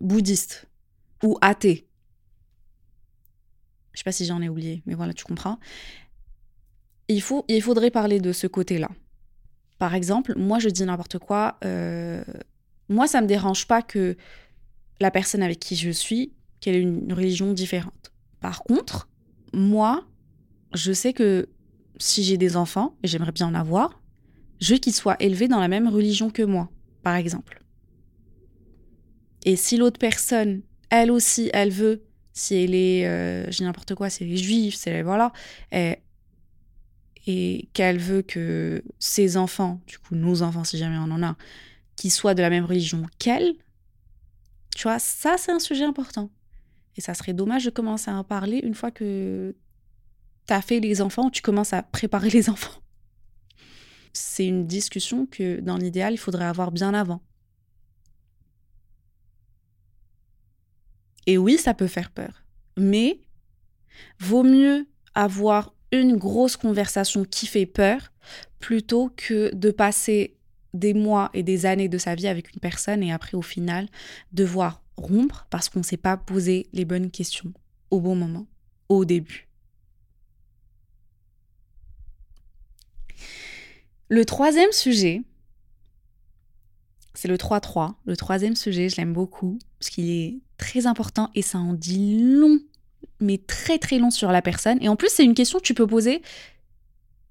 bouddhiste 0.00 0.68
ou 1.22 1.36
athée. 1.40 1.86
Je 3.92 3.98
sais 3.98 4.04
pas 4.04 4.12
si 4.12 4.24
j'en 4.24 4.40
ai 4.40 4.48
oublié, 4.48 4.82
mais 4.86 4.94
voilà, 4.94 5.12
tu 5.12 5.24
comprends. 5.24 5.58
Il, 7.08 7.20
faut, 7.20 7.44
il 7.48 7.60
faudrait 7.60 7.90
parler 7.90 8.20
de 8.20 8.32
ce 8.32 8.46
côté-là. 8.46 8.88
Par 9.78 9.94
exemple, 9.94 10.34
moi 10.36 10.58
je 10.58 10.68
dis 10.70 10.84
n'importe 10.84 11.18
quoi. 11.18 11.58
Euh, 11.64 12.24
moi, 12.88 13.06
ça 13.06 13.20
me 13.20 13.26
dérange 13.26 13.66
pas 13.66 13.82
que 13.82 14.16
la 15.00 15.10
personne 15.10 15.42
avec 15.42 15.58
qui 15.58 15.76
je 15.76 15.90
suis, 15.90 16.32
qu'elle 16.62 16.76
ait 16.76 16.80
une 16.80 17.12
religion 17.12 17.52
différente. 17.52 18.12
Par 18.40 18.62
contre, 18.62 19.10
moi, 19.52 20.06
je 20.72 20.92
sais 20.92 21.12
que 21.12 21.50
si 21.98 22.24
j'ai 22.24 22.38
des 22.38 22.56
enfants, 22.56 22.96
et 23.02 23.08
j'aimerais 23.08 23.32
bien 23.32 23.48
en 23.48 23.54
avoir, 23.54 24.00
je 24.60 24.72
veux 24.72 24.78
qu'ils 24.78 24.94
soient 24.94 25.16
élevés 25.20 25.48
dans 25.48 25.60
la 25.60 25.68
même 25.68 25.88
religion 25.88 26.30
que 26.30 26.42
moi, 26.42 26.70
par 27.02 27.16
exemple. 27.16 27.62
Et 29.44 29.56
si 29.56 29.76
l'autre 29.76 29.98
personne, 29.98 30.62
elle 30.88 31.10
aussi, 31.10 31.50
elle 31.52 31.70
veut 31.70 32.02
si 32.32 32.54
elle 32.54 32.74
est, 32.74 33.06
euh, 33.06 33.50
j'ai 33.50 33.64
n'importe 33.64 33.94
quoi, 33.94 34.10
si 34.10 34.24
elle 34.24 34.32
est 34.32 34.36
juive, 34.36 34.74
c'est 34.74 35.02
voilà, 35.02 35.32
et, 35.70 35.98
et 37.26 37.68
qu'elle 37.72 37.98
veut 37.98 38.22
que 38.22 38.82
ses 38.98 39.36
enfants, 39.36 39.80
du 39.86 39.98
coup 39.98 40.14
nos 40.14 40.42
enfants 40.42 40.64
si 40.64 40.78
jamais 40.78 40.96
on 40.98 41.10
en 41.10 41.22
a, 41.22 41.36
qu'ils 41.96 42.10
soient 42.10 42.34
de 42.34 42.42
la 42.42 42.50
même 42.50 42.64
religion 42.64 43.06
qu'elle, 43.18 43.54
tu 44.74 44.84
vois, 44.84 44.98
ça 44.98 45.36
c'est 45.36 45.52
un 45.52 45.58
sujet 45.58 45.84
important. 45.84 46.30
Et 46.96 47.00
ça 47.00 47.14
serait 47.14 47.32
dommage 47.32 47.64
de 47.64 47.70
commencer 47.70 48.10
à 48.10 48.14
en 48.14 48.24
parler 48.24 48.60
une 48.62 48.74
fois 48.74 48.90
que 48.90 49.54
tu 50.46 50.52
as 50.52 50.62
fait 50.62 50.80
les 50.80 51.00
enfants, 51.00 51.30
tu 51.30 51.42
commences 51.42 51.72
à 51.72 51.82
préparer 51.82 52.30
les 52.30 52.50
enfants. 52.50 52.80
C'est 54.12 54.46
une 54.46 54.66
discussion 54.66 55.26
que 55.26 55.60
dans 55.60 55.76
l'idéal, 55.76 56.12
il 56.12 56.18
faudrait 56.18 56.44
avoir 56.44 56.70
bien 56.70 56.92
avant. 56.92 57.22
Et 61.26 61.38
oui, 61.38 61.56
ça 61.56 61.72
peut 61.72 61.86
faire 61.86 62.10
peur. 62.10 62.44
Mais 62.76 63.20
vaut 64.18 64.42
mieux 64.42 64.86
avoir 65.14 65.74
une 65.92 66.16
grosse 66.16 66.56
conversation 66.56 67.24
qui 67.24 67.46
fait 67.46 67.66
peur 67.66 68.12
plutôt 68.58 69.10
que 69.16 69.54
de 69.54 69.70
passer 69.70 70.36
des 70.74 70.94
mois 70.94 71.30
et 71.34 71.42
des 71.42 71.66
années 71.66 71.88
de 71.88 71.98
sa 71.98 72.14
vie 72.14 72.28
avec 72.28 72.54
une 72.54 72.60
personne 72.60 73.02
et 73.02 73.12
après 73.12 73.36
au 73.36 73.42
final 73.42 73.88
devoir 74.32 74.81
rompre 74.96 75.46
parce 75.50 75.68
qu'on 75.68 75.80
ne 75.80 75.84
s'est 75.84 75.96
pas 75.96 76.16
posé 76.16 76.68
les 76.72 76.84
bonnes 76.84 77.10
questions 77.10 77.52
au 77.90 78.00
bon 78.00 78.14
moment, 78.14 78.46
au 78.88 79.04
début. 79.04 79.48
Le 84.08 84.24
troisième 84.24 84.72
sujet, 84.72 85.22
c'est 87.14 87.28
le 87.28 87.36
3-3. 87.36 87.94
Le 88.04 88.16
troisième 88.16 88.56
sujet, 88.56 88.88
je 88.88 88.96
l'aime 88.96 89.12
beaucoup 89.12 89.58
parce 89.78 89.90
qu'il 89.90 90.10
est 90.10 90.38
très 90.58 90.86
important 90.86 91.30
et 91.34 91.42
ça 91.42 91.58
en 91.58 91.72
dit 91.72 92.18
long, 92.20 92.60
mais 93.20 93.38
très 93.38 93.78
très 93.78 93.98
long 93.98 94.10
sur 94.10 94.32
la 94.32 94.42
personne. 94.42 94.78
Et 94.82 94.88
en 94.88 94.96
plus, 94.96 95.10
c'est 95.10 95.24
une 95.24 95.34
question 95.34 95.58
que 95.58 95.64
tu 95.64 95.74
peux 95.74 95.86
poser 95.86 96.22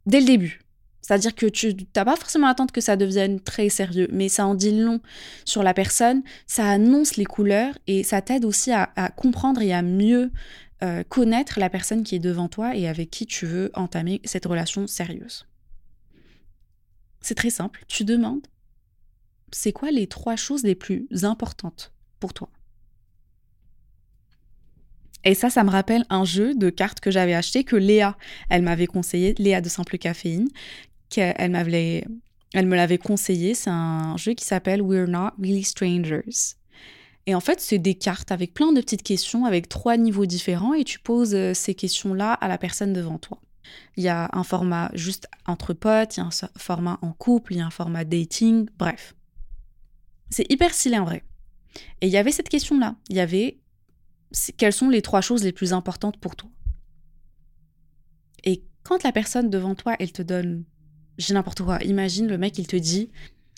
dès 0.05 0.19
le 0.19 0.25
début. 0.25 0.61
C'est-à-dire 1.01 1.34
que 1.34 1.48
tu 1.48 1.75
n'as 1.96 2.05
pas 2.05 2.15
forcément 2.15 2.48
à 2.48 2.51
attendre 2.51 2.72
que 2.72 2.81
ça 2.81 2.96
devienne 2.96 3.39
très 3.39 3.70
sérieux, 3.70 4.08
mais 4.12 4.29
ça 4.29 4.46
en 4.46 4.55
dit 4.55 4.79
long 4.79 5.01
sur 5.46 5.63
la 5.63 5.74
personne, 5.74 6.22
ça 6.48 6.70
annonce 6.70 7.17
les 7.17 7.25
couleurs 7.25 7.77
et 7.88 8.03
ça 8.03 8.22
t'aide 8.22 8.46
aussi 8.46 8.72
à, 8.72 8.88
comprendre 9.15 9.62
et 9.62 9.74
à 9.74 9.81
mieux 9.81 10.31
euh, 10.84 11.03
connaître 11.03 11.60
la 11.60 11.70
personne 11.70 12.03
qui 12.03 12.15
est 12.15 12.20
devant 12.20 12.48
toi 12.48 12.75
et 12.75 12.88
avec 12.88 13.10
qui 13.10 13.25
tu 13.25 13.46
veux 13.46 13.72
entamer 13.74 14.22
cette 14.25 14.46
relation 14.46 14.88
sérieuse. 14.88 15.48
C'est 17.20 17.36
très 17.36 17.50
simple, 17.50 17.84
tu 17.88 18.03
demandes 18.03 18.48
c'est 19.51 19.74
quoi 19.74 19.91
les 19.91 20.08
trois 20.08 20.36
choses 20.36 20.63
les 20.63 20.75
plus 20.75 21.08
importantes 21.24 21.91
pour 22.20 22.34
toi? 22.34 22.50
Et 25.24 25.36
ça, 25.36 25.51
ça 25.51 25.63
me 25.63 25.70
rappelle 25.70 26.03
un 26.10 26.25
jeu 26.25 26.55
de 26.55 26.72
cartes 26.72 27.00
que 27.00 27.12
j'avais 27.12 27.36
acheté, 27.36 27.63
que 27.63 27.75
Léa, 27.75 28.17
elle 28.50 28.63
m'avait 28.63 28.88
conseillé, 28.88 29.36
Léa 29.38 29.62
de 29.62 29.70
Simple 29.70 30.00
Caféine, 30.00 30.48
qu'elle 31.11 31.51
m'avait, 31.51 32.05
elle 32.53 32.65
me 32.65 32.75
l'avait 32.75 32.97
conseillé. 32.97 33.53
C'est 33.53 33.69
un 33.69 34.17
jeu 34.17 34.33
qui 34.33 34.45
s'appelle 34.45 34.81
We're 34.81 35.07
Not 35.07 35.31
Really 35.39 35.63
Strangers. 35.63 36.55
Et 37.27 37.35
en 37.35 37.39
fait, 37.39 37.61
c'est 37.61 37.77
des 37.77 37.93
cartes 37.93 38.31
avec 38.31 38.55
plein 38.55 38.73
de 38.73 38.81
petites 38.81 39.03
questions, 39.03 39.45
avec 39.45 39.69
trois 39.69 39.95
niveaux 39.97 40.25
différents, 40.25 40.73
et 40.73 40.83
tu 40.83 40.99
poses 40.99 41.35
euh, 41.35 41.53
ces 41.53 41.75
questions-là 41.75 42.33
à 42.33 42.47
la 42.47 42.57
personne 42.57 42.93
devant 42.93 43.19
toi. 43.19 43.39
Il 43.95 44.03
y 44.03 44.07
a 44.07 44.29
un 44.33 44.43
format 44.43 44.89
juste 44.95 45.27
entre 45.45 45.73
potes, 45.73 46.17
il 46.17 46.21
y 46.21 46.23
a 46.23 46.25
un 46.25 46.49
format 46.57 46.97
en 47.03 47.13
couple, 47.13 47.53
il 47.53 47.59
y 47.59 47.61
a 47.61 47.65
un 47.67 47.71
format 47.71 48.05
dating, 48.05 48.67
bref. 48.79 49.15
C'est 50.31 50.51
hyper 50.51 50.73
stylé 50.73 50.97
en 50.97 51.05
vrai. 51.05 51.23
Et 52.01 52.07
il 52.07 52.11
y 52.11 52.17
avait 52.17 52.31
cette 52.31 52.49
question-là. 52.49 52.95
Il 53.09 53.15
y 53.15 53.19
avait 53.19 53.59
quelles 54.57 54.73
sont 54.73 54.89
les 54.89 55.01
trois 55.01 55.21
choses 55.21 55.43
les 55.43 55.51
plus 55.51 55.73
importantes 55.73 56.17
pour 56.17 56.35
toi? 56.35 56.49
Et 58.43 58.63
quand 58.83 59.03
la 59.03 59.11
personne 59.11 59.49
devant 59.49 59.75
toi, 59.75 59.95
elle 59.99 60.11
te 60.11 60.21
donne, 60.21 60.63
j'ai 61.21 61.33
n'importe 61.33 61.61
quoi, 61.63 61.79
imagine 61.83 62.27
le 62.27 62.37
mec, 62.37 62.57
il 62.57 62.67
te 62.67 62.75
dit, 62.75 63.11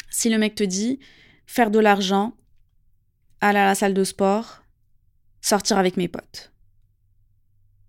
si 0.10 0.30
le 0.30 0.38
mec 0.38 0.56
te 0.56 0.64
dit, 0.64 1.00
faire 1.46 1.72
de 1.72 1.80
l'argent, 1.80 2.36
aller 3.42 3.60
à 3.60 3.66
la 3.66 3.76
salle 3.76 3.94
de 3.94 4.04
sport, 4.04 4.64
sortir 5.42 5.78
avec 5.78 5.98
mes 5.98 6.08
potes. 6.08 6.52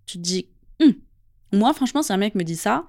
Tu 0.06 0.18
te 0.18 0.22
dis, 0.22 0.48
hum, 0.80 0.94
moi 1.52 1.72
franchement, 1.74 2.02
si 2.02 2.12
un 2.12 2.16
mec 2.16 2.34
me 2.34 2.42
dit 2.44 2.56
ça, 2.56 2.86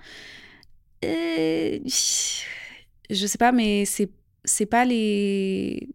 euh, 1.04 1.80
je 1.86 3.26
sais 3.28 3.38
pas, 3.38 3.52
mais 3.52 3.86
c'est 3.86 4.12
c'est 4.44 4.66
pas 4.66 4.86
les 4.86 5.90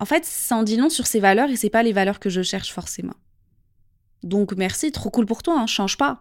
en 0.00 0.06
fait, 0.06 0.24
ça 0.24 0.56
en 0.56 0.62
dit 0.62 0.78
non 0.78 0.88
sur 0.88 1.06
ses 1.06 1.20
valeurs 1.20 1.50
et 1.50 1.56
c'est 1.56 1.70
pas 1.70 1.82
les 1.82 1.92
valeurs 1.92 2.20
que 2.20 2.30
je 2.30 2.42
cherche 2.42 2.72
forcément. 2.72 3.16
Donc 4.22 4.54
merci, 4.54 4.92
trop 4.92 5.10
cool 5.10 5.26
pour 5.26 5.42
toi, 5.42 5.60
hein, 5.60 5.66
change 5.66 5.98
pas. 5.98 6.20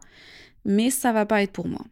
Mais 0.65 0.89
ça 0.89 1.13
va 1.13 1.25
pas 1.25 1.41
être 1.41 1.53
pour 1.53 1.67
moi. 1.67 1.85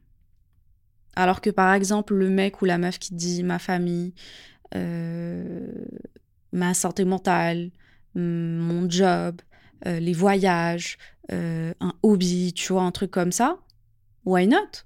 Alors 1.18 1.42
que 1.42 1.50
par 1.50 1.74
exemple, 1.74 2.14
le 2.14 2.30
mec 2.30 2.62
ou 2.62 2.66
la 2.66 2.78
meuf 2.78 3.00
qui 3.00 3.16
dit 3.16 3.42
ma 3.44 3.58
famille, 3.58 4.14
euh, 4.76 5.68
ma 6.52 6.76
santé 6.76 7.06
mentale, 7.06 7.72
mon 8.14 8.88
job, 8.88 9.42
euh, 9.88 10.00
les 10.00 10.14
voyages, 10.14 11.00
euh, 11.32 11.74
un 11.80 11.94
hobby, 12.04 12.54
tu 12.54 12.74
vois, 12.74 12.84
un 12.84 12.92
truc 12.92 13.10
comme 13.10 13.32
ça, 13.32 13.58
why 14.26 14.48
not? 14.48 14.86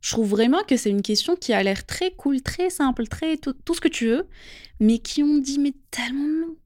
Je 0.00 0.10
trouve 0.10 0.28
vraiment 0.30 0.62
que 0.64 0.76
c'est 0.76 0.90
une 0.90 1.02
question 1.02 1.36
qui 1.36 1.52
a 1.52 1.62
l'air 1.62 1.86
très 1.86 2.10
cool, 2.12 2.42
très 2.42 2.68
simple, 2.68 3.06
très 3.06 3.36
tout, 3.36 3.54
ce 3.74 3.80
que 3.80 3.88
tu 3.88 4.06
veux, 4.08 4.28
mais 4.80 4.98
qui 4.98 5.22
ont 5.22 5.38
dit 5.38 5.58
mais 5.60 5.74
tellement 5.92 6.46
non. 6.46 6.56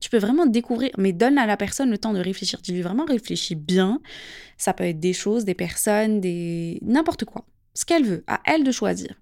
Tu 0.00 0.10
peux 0.10 0.18
vraiment 0.18 0.46
découvrir, 0.46 0.90
mais 0.98 1.12
donne 1.12 1.38
à 1.38 1.46
la 1.46 1.56
personne 1.56 1.90
le 1.90 1.98
temps 1.98 2.12
de 2.12 2.20
réfléchir. 2.20 2.60
Dis-lui 2.62 2.82
vraiment 2.82 3.04
réfléchis 3.04 3.54
bien. 3.54 4.00
Ça 4.58 4.74
peut 4.74 4.84
être 4.84 5.00
des 5.00 5.12
choses, 5.12 5.44
des 5.44 5.54
personnes, 5.54 6.20
des 6.20 6.78
n'importe 6.82 7.24
quoi. 7.24 7.46
Ce 7.74 7.84
qu'elle 7.84 8.04
veut, 8.04 8.24
à 8.26 8.40
elle 8.44 8.64
de 8.64 8.72
choisir. 8.72 9.14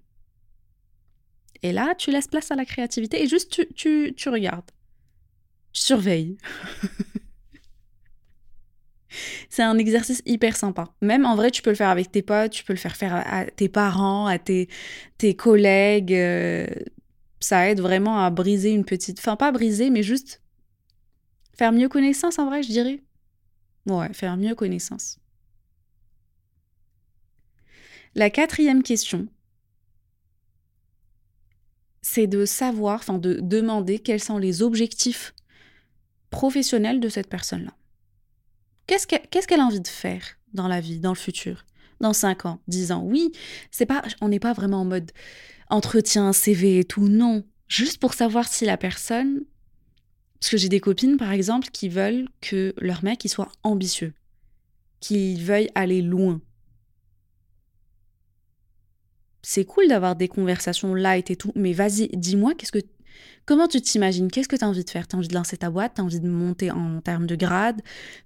Et 1.63 1.71
là, 1.71 1.95
tu 1.95 2.11
laisses 2.11 2.27
place 2.27 2.51
à 2.51 2.55
la 2.55 2.65
créativité 2.65 3.23
et 3.23 3.27
juste 3.27 3.51
tu, 3.51 3.67
tu, 3.73 4.13
tu 4.15 4.29
regardes. 4.29 4.69
Tu 5.71 5.81
surveilles. 5.81 6.37
C'est 9.49 9.63
un 9.63 9.77
exercice 9.77 10.21
hyper 10.25 10.57
sympa. 10.57 10.93
Même 11.01 11.25
en 11.25 11.35
vrai, 11.35 11.51
tu 11.51 11.61
peux 11.61 11.69
le 11.69 11.75
faire 11.75 11.89
avec 11.89 12.11
tes 12.11 12.21
potes, 12.21 12.51
tu 12.51 12.63
peux 12.63 12.73
le 12.73 12.79
faire 12.79 12.95
faire 12.95 13.13
à, 13.15 13.45
tes 13.45 13.69
parents, 13.69 14.27
à 14.27 14.37
tes, 14.37 14.69
tes 15.17 15.35
collègues. 15.35 16.13
Euh, 16.13 16.67
ça 17.39 17.69
aide 17.69 17.79
vraiment 17.79 18.19
à 18.19 18.29
briser 18.29 18.71
une 18.71 18.85
petite... 18.85 19.19
Enfin, 19.19 19.35
pas 19.35 19.51
briser, 19.51 19.89
mais 19.89 20.03
juste 20.03 20.41
faire 21.55 21.71
mieux 21.71 21.89
connaissance, 21.89 22.37
en 22.37 22.45
vrai, 22.45 22.61
je 22.61 22.69
dirais. 22.69 23.01
Ouais, 23.87 24.13
faire 24.13 24.37
mieux 24.37 24.55
connaissance. 24.55 25.19
La 28.13 28.29
quatrième 28.29 28.83
question, 28.83 29.27
c'est 32.01 32.27
de 32.27 32.45
savoir, 32.45 32.99
enfin 32.99 33.17
de 33.17 33.39
demander 33.41 33.99
quels 33.99 34.23
sont 34.23 34.37
les 34.37 34.61
objectifs 34.61 35.33
professionnels 36.29 36.99
de 36.99 37.09
cette 37.09 37.27
personne-là. 37.27 37.75
Qu'est-ce 38.87 39.07
qu'elle 39.47 39.59
a 39.59 39.65
envie 39.65 39.81
de 39.81 39.87
faire 39.87 40.37
dans 40.53 40.67
la 40.67 40.79
vie, 40.79 40.99
dans 40.99 41.11
le 41.11 41.17
futur? 41.17 41.65
Dans 41.99 42.13
5 42.13 42.45
ans, 42.45 42.59
10 42.67 42.91
ans? 42.91 43.03
Oui, 43.03 43.31
c'est 43.71 43.85
pas, 43.85 44.03
on 44.21 44.29
n'est 44.29 44.39
pas 44.39 44.53
vraiment 44.53 44.81
en 44.81 44.85
mode 44.85 45.11
entretien, 45.69 46.31
CV 46.33 46.79
et 46.79 46.85
tout, 46.85 47.07
non. 47.07 47.43
Juste 47.67 47.99
pour 47.99 48.13
savoir 48.13 48.47
si 48.47 48.65
la 48.65 48.77
personne... 48.77 49.41
Parce 50.39 50.51
que 50.51 50.57
j'ai 50.57 50.69
des 50.69 50.79
copines, 50.79 51.17
par 51.17 51.31
exemple, 51.31 51.69
qui 51.71 51.89
veulent 51.89 52.27
que 52.41 52.73
leur 52.77 53.03
mec 53.03 53.23
soit 53.27 53.51
ambitieux, 53.63 54.13
qu'il 54.99 55.43
veuille 55.43 55.69
aller 55.75 56.01
loin. 56.01 56.41
C'est 59.41 59.65
cool 59.65 59.87
d'avoir 59.87 60.15
des 60.15 60.27
conversations 60.27 60.95
light 60.95 61.29
et 61.29 61.35
tout, 61.35 61.51
mais 61.55 61.73
vas-y, 61.73 62.09
dis-moi, 62.09 62.53
qu'est-ce 62.55 62.71
que 62.71 62.79
Comment 63.45 63.67
tu 63.67 63.79
t'imagines? 63.79 64.31
Qu'est-ce 64.31 64.47
que 64.47 64.55
tu 64.55 64.65
as 64.65 64.67
envie 64.67 64.83
de 64.83 64.89
faire? 64.89 65.07
Tu 65.07 65.15
as 65.15 65.19
envie 65.19 65.27
de 65.27 65.35
lancer 65.35 65.55
ta 65.57 65.69
boîte? 65.69 65.93
Tu 65.95 66.01
as 66.01 66.03
envie 66.03 66.19
de 66.19 66.27
monter 66.27 66.71
en 66.71 66.99
termes 67.01 67.27
de 67.27 67.35
grade? 67.35 67.81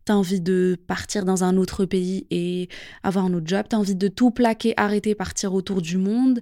Tu 0.05 0.13
as 0.13 0.17
envie 0.17 0.39
de 0.39 0.77
partir 0.87 1.25
dans 1.25 1.43
un 1.43 1.57
autre 1.57 1.83
pays 1.85 2.25
et 2.31 2.69
avoir 3.03 3.25
un 3.25 3.33
autre 3.33 3.47
job? 3.47 3.65
Tu 3.69 3.75
as 3.75 3.79
envie 3.79 3.95
de 3.95 4.07
tout 4.07 4.31
plaquer, 4.31 4.73
arrêter, 4.77 5.15
partir 5.15 5.53
autour 5.53 5.81
du 5.81 5.97
monde? 5.97 6.41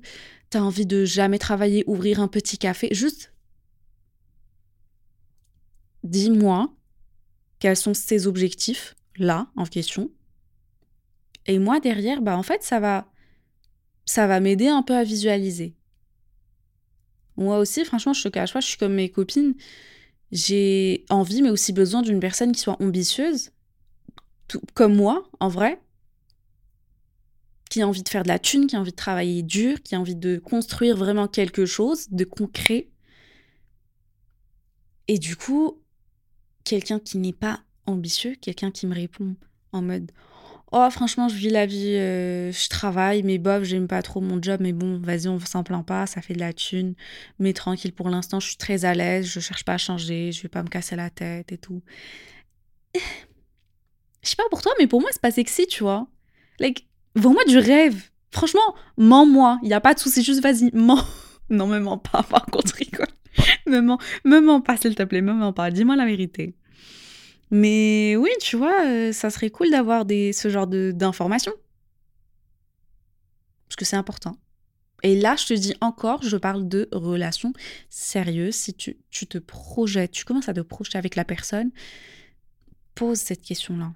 Tu 0.51 0.57
as 0.57 0.63
envie 0.63 0.85
de 0.85 1.05
jamais 1.05 1.39
travailler, 1.39 1.83
ouvrir 1.87 2.19
un 2.19 2.27
petit 2.27 2.59
café? 2.59 2.89
Juste, 2.91 3.33
dis-moi 6.09 6.73
quels 7.59 7.77
sont 7.77 7.93
ces 7.93 8.27
objectifs 8.27 8.95
là 9.17 9.47
en 9.55 9.65
question. 9.65 10.11
Et 11.45 11.59
moi 11.59 11.79
derrière, 11.79 12.21
bah 12.21 12.37
en 12.37 12.43
fait 12.43 12.63
ça 12.63 12.79
va 12.79 13.07
ça 14.05 14.25
va 14.25 14.39
m'aider 14.39 14.67
un 14.67 14.83
peu 14.83 14.95
à 14.95 15.03
visualiser. 15.03 15.75
Moi 17.35 17.59
aussi, 17.59 17.85
franchement, 17.85 18.13
je 18.13 18.23
te 18.23 18.29
cache 18.29 18.53
pas, 18.53 18.61
je 18.61 18.67
suis 18.67 18.77
comme 18.77 18.95
mes 18.95 19.09
copines. 19.09 19.53
J'ai 20.31 21.05
envie, 21.09 21.41
mais 21.41 21.51
aussi 21.51 21.71
besoin 21.71 22.01
d'une 22.01 22.19
personne 22.19 22.51
qui 22.51 22.59
soit 22.59 22.81
ambitieuse, 22.81 23.51
comme 24.73 24.95
moi, 24.95 25.29
en 25.39 25.47
vrai, 25.47 25.79
qui 27.69 27.81
a 27.81 27.87
envie 27.87 28.03
de 28.03 28.09
faire 28.09 28.23
de 28.23 28.27
la 28.27 28.39
thune, 28.39 28.67
qui 28.67 28.75
a 28.75 28.79
envie 28.79 28.91
de 28.91 28.95
travailler 28.95 29.43
dur, 29.43 29.81
qui 29.83 29.93
a 29.93 29.99
envie 29.99 30.15
de 30.15 30.37
construire 30.37 30.97
vraiment 30.97 31.27
quelque 31.27 31.65
chose 31.65 32.07
de 32.09 32.23
concret. 32.23 32.89
Et 35.07 35.19
du 35.19 35.35
coup, 35.35 35.81
quelqu'un 36.67 36.99
qui 36.99 37.17
n'est 37.17 37.33
pas 37.33 37.59
ambitieux, 37.85 38.35
quelqu'un 38.41 38.71
qui 38.71 38.87
me 38.87 38.95
répond 38.95 39.35
en 39.71 39.81
mode 39.81 40.11
Oh, 40.73 40.85
franchement, 40.91 41.29
je 41.29 41.35
vis 41.35 41.49
la 41.49 41.65
vie, 41.65 41.95
euh, 41.95 42.51
je 42.51 42.67
travaille, 42.67 43.23
mais 43.23 43.37
bof, 43.37 43.63
j'aime 43.63 43.87
pas 43.87 44.01
trop 44.01 44.19
mon 44.19 44.41
job, 44.41 44.59
mais 44.59 44.73
bon, 44.73 44.99
vas-y, 44.99 45.29
on 45.29 45.39
s'en 45.39 45.63
plaint 45.63 45.85
pas, 45.85 46.05
ça 46.07 46.21
fait 46.21 46.33
de 46.33 46.41
la 46.41 46.51
thune. 46.51 46.93
Mais 47.39 47.53
tranquille, 47.53 47.93
pour 47.93 48.09
l'instant, 48.09 48.41
je 48.41 48.49
suis 48.49 48.57
très 48.57 48.83
à 48.83 48.93
l'aise, 48.93 49.25
je 49.25 49.39
cherche 49.39 49.63
pas 49.63 49.75
à 49.75 49.77
changer, 49.77 50.33
je 50.33 50.41
vais 50.41 50.49
pas 50.49 50.63
me 50.63 50.67
casser 50.67 50.97
la 50.97 51.09
tête 51.09 51.53
et 51.53 51.57
tout. 51.57 51.81
Je 52.95 52.99
sais 54.29 54.35
pas 54.35 54.43
pour 54.49 54.61
toi, 54.61 54.73
mais 54.77 54.87
pour 54.87 54.99
moi, 54.99 55.09
c'est 55.13 55.21
pas 55.21 55.31
sexy, 55.31 55.67
tu 55.67 55.83
vois. 55.83 56.05
Like, 56.59 56.85
vends-moi 57.15 57.45
du 57.45 57.59
rêve. 57.59 58.09
Franchement, 58.31 58.75
mens-moi, 58.97 59.59
il 59.63 59.69
y 59.69 59.73
a 59.73 59.79
pas 59.79 59.93
de 59.93 59.99
souci, 59.99 60.21
juste 60.21 60.41
vas-y, 60.41 60.71
mens. 60.73 61.05
Non, 61.49 61.65
me 61.65 61.79
mens 61.79 61.97
pas, 61.97 62.23
par 62.23 62.45
contre, 62.47 62.75
rigole. 62.75 63.07
me 63.71 63.81
mens, 63.81 63.99
me 64.25 64.59
pas, 64.61 64.77
s'il 64.77 64.95
te 64.95 65.03
plaît, 65.03 65.21
me 65.21 65.33
mens 65.33 65.53
pas, 65.53 65.71
dis-moi 65.71 65.95
la 65.95 66.05
vérité. 66.05 66.55
Mais 67.51 68.15
oui, 68.17 68.29
tu 68.41 68.57
vois, 68.57 68.85
euh, 68.85 69.11
ça 69.13 69.29
serait 69.29 69.49
cool 69.49 69.69
d'avoir 69.69 70.05
des, 70.05 70.33
ce 70.33 70.49
genre 70.49 70.67
d'informations. 70.67 71.53
Parce 73.67 73.75
que 73.75 73.85
c'est 73.85 73.95
important. 73.95 74.37
Et 75.03 75.19
là, 75.19 75.35
je 75.35 75.45
te 75.45 75.53
dis 75.53 75.75
encore, 75.79 76.23
je 76.23 76.37
parle 76.37 76.67
de 76.67 76.89
relations 76.91 77.53
sérieuses. 77.89 78.55
Si 78.55 78.73
tu, 78.73 78.97
tu 79.09 79.27
te 79.27 79.37
projettes, 79.37 80.11
tu 80.11 80.25
commences 80.25 80.49
à 80.49 80.53
te 80.53 80.61
projeter 80.61 80.97
avec 80.97 81.15
la 81.15 81.23
personne, 81.23 81.71
pose 82.95 83.19
cette 83.19 83.41
question-là. 83.41 83.93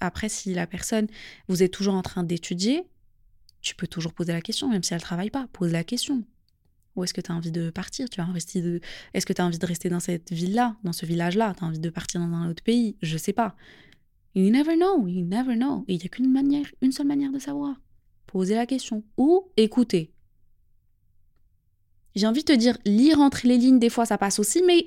Après, 0.00 0.28
si 0.28 0.54
la 0.54 0.66
personne, 0.66 1.08
vous 1.48 1.62
êtes 1.62 1.72
toujours 1.72 1.94
en 1.94 2.02
train 2.02 2.22
d'étudier, 2.22 2.84
tu 3.62 3.74
peux 3.74 3.86
toujours 3.86 4.12
poser 4.12 4.32
la 4.32 4.42
question, 4.42 4.68
même 4.68 4.82
si 4.82 4.92
elle 4.92 4.98
ne 4.98 5.04
travaille 5.04 5.30
pas. 5.30 5.48
Pose 5.52 5.72
la 5.72 5.84
question. 5.84 6.24
Où 6.96 7.02
est-ce 7.02 7.14
que 7.14 7.20
tu 7.20 7.32
as 7.32 7.34
envie 7.34 7.50
de 7.50 7.70
partir 7.70 8.08
Tu 8.08 8.20
as 8.20 8.24
de... 8.24 8.80
Est-ce 9.14 9.26
que 9.26 9.32
tu 9.32 9.42
as 9.42 9.46
envie 9.46 9.58
de 9.58 9.66
rester 9.66 9.88
dans 9.88 10.00
cette 10.00 10.32
ville-là, 10.32 10.76
dans 10.84 10.92
ce 10.92 11.06
village-là? 11.06 11.54
Tu 11.56 11.64
as 11.64 11.66
envie 11.66 11.80
de 11.80 11.90
partir 11.90 12.20
dans 12.20 12.32
un 12.32 12.48
autre 12.48 12.62
pays? 12.62 12.96
Je 13.02 13.18
sais 13.18 13.32
pas. 13.32 13.56
You 14.34 14.50
never 14.50 14.76
know, 14.76 15.06
you 15.06 15.24
never 15.24 15.54
know. 15.56 15.84
Et 15.88 15.94
il 15.94 15.98
n'y 15.98 16.06
a 16.06 16.08
qu'une 16.08 16.30
manière, 16.30 16.66
une 16.82 16.92
seule 16.92 17.06
manière 17.06 17.32
de 17.32 17.38
savoir. 17.38 17.76
Poser 18.26 18.54
la 18.54 18.66
question. 18.66 19.04
Ou 19.16 19.50
écouter. 19.56 20.12
J'ai 22.14 22.26
envie 22.28 22.44
de 22.44 22.52
te 22.52 22.56
dire, 22.56 22.78
lire 22.84 23.18
entre 23.20 23.46
les 23.46 23.58
lignes, 23.58 23.80
des 23.80 23.90
fois 23.90 24.06
ça 24.06 24.18
passe 24.18 24.38
aussi, 24.38 24.62
mais 24.64 24.84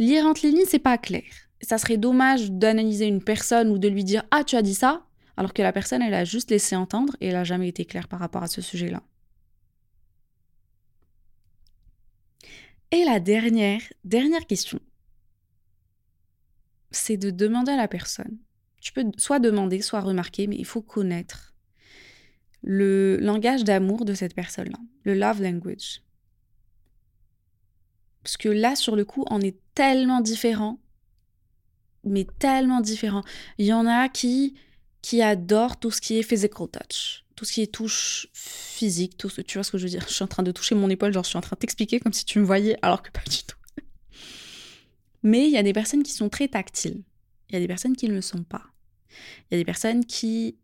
lire 0.00 0.26
entre 0.26 0.40
les 0.44 0.50
lignes, 0.50 0.66
c'est 0.66 0.80
pas 0.80 0.98
clair. 0.98 1.22
Ça 1.60 1.78
serait 1.78 1.96
dommage 1.96 2.50
d'analyser 2.50 3.06
une 3.06 3.22
personne 3.22 3.70
ou 3.70 3.78
de 3.78 3.86
lui 3.88 4.02
dire 4.02 4.24
Ah, 4.32 4.42
tu 4.42 4.56
as 4.56 4.62
dit 4.62 4.74
ça, 4.74 5.06
alors 5.36 5.54
que 5.54 5.62
la 5.62 5.72
personne, 5.72 6.02
elle 6.02 6.14
a 6.14 6.24
juste 6.24 6.50
laissé 6.50 6.74
entendre 6.74 7.16
et 7.20 7.28
elle 7.28 7.34
n'a 7.34 7.44
jamais 7.44 7.68
été 7.68 7.84
claire 7.84 8.08
par 8.08 8.18
rapport 8.18 8.42
à 8.42 8.48
ce 8.48 8.60
sujet-là. 8.60 9.02
Et 12.94 13.04
la 13.04 13.18
dernière, 13.18 13.80
dernière 14.04 14.46
question, 14.46 14.78
c'est 16.92 17.16
de 17.16 17.30
demander 17.30 17.72
à 17.72 17.76
la 17.76 17.88
personne. 17.88 18.38
Tu 18.80 18.92
peux 18.92 19.04
soit 19.16 19.40
demander, 19.40 19.82
soit 19.82 20.00
remarquer, 20.00 20.46
mais 20.46 20.54
il 20.54 20.64
faut 20.64 20.80
connaître 20.80 21.56
le 22.62 23.16
langage 23.16 23.64
d'amour 23.64 24.04
de 24.04 24.14
cette 24.14 24.36
personne-là, 24.36 24.78
le 25.02 25.14
love 25.14 25.42
language. 25.42 26.02
Parce 28.22 28.36
que 28.36 28.48
là, 28.48 28.76
sur 28.76 28.94
le 28.94 29.04
coup, 29.04 29.24
on 29.28 29.40
est 29.40 29.58
tellement 29.74 30.20
différents, 30.20 30.78
mais 32.04 32.28
tellement 32.38 32.80
différents. 32.80 33.24
Il 33.58 33.66
y 33.66 33.72
en 33.72 33.86
a 33.86 34.08
qui, 34.08 34.54
qui 35.02 35.20
adorent 35.20 35.80
tout 35.80 35.90
ce 35.90 36.00
qui 36.00 36.16
est 36.16 36.22
physical 36.22 36.68
touch 36.68 37.23
tout 37.36 37.44
ce 37.44 37.52
qui 37.52 37.62
est 37.62 37.72
touche 37.72 38.28
physique, 38.32 39.16
tout 39.16 39.28
ce, 39.28 39.40
tu 39.40 39.58
vois 39.58 39.64
ce 39.64 39.72
que 39.72 39.78
je 39.78 39.84
veux 39.84 39.90
dire 39.90 40.04
Je 40.08 40.14
suis 40.14 40.24
en 40.24 40.28
train 40.28 40.42
de 40.42 40.52
toucher 40.52 40.74
mon 40.74 40.88
épaule, 40.90 41.12
genre 41.12 41.24
je 41.24 41.30
suis 41.30 41.38
en 41.38 41.42
train 41.42 41.54
de 41.54 41.60
t'expliquer 41.60 42.00
comme 42.00 42.12
si 42.12 42.24
tu 42.24 42.38
me 42.38 42.44
voyais, 42.44 42.76
alors 42.82 43.02
que 43.02 43.10
pas 43.10 43.22
du 43.28 43.42
tout. 43.42 43.56
Mais 45.22 45.46
il 45.46 45.52
y 45.52 45.58
a 45.58 45.62
des 45.62 45.72
personnes 45.72 46.02
qui 46.02 46.12
sont 46.12 46.28
très 46.28 46.48
tactiles. 46.48 47.02
Il 47.48 47.54
y 47.54 47.56
a 47.56 47.60
des 47.60 47.68
personnes 47.68 47.96
qui 47.96 48.08
ne 48.08 48.14
le 48.14 48.22
sont 48.22 48.42
pas. 48.42 48.64
Il 49.50 49.54
y 49.54 49.54
a 49.54 49.58
des 49.58 49.64
personnes 49.64 50.04
qui, 50.04 50.58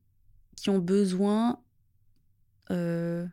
qui 0.57 0.71
ont 0.71 0.79
besoin 0.79 1.61
euh, 2.71 3.27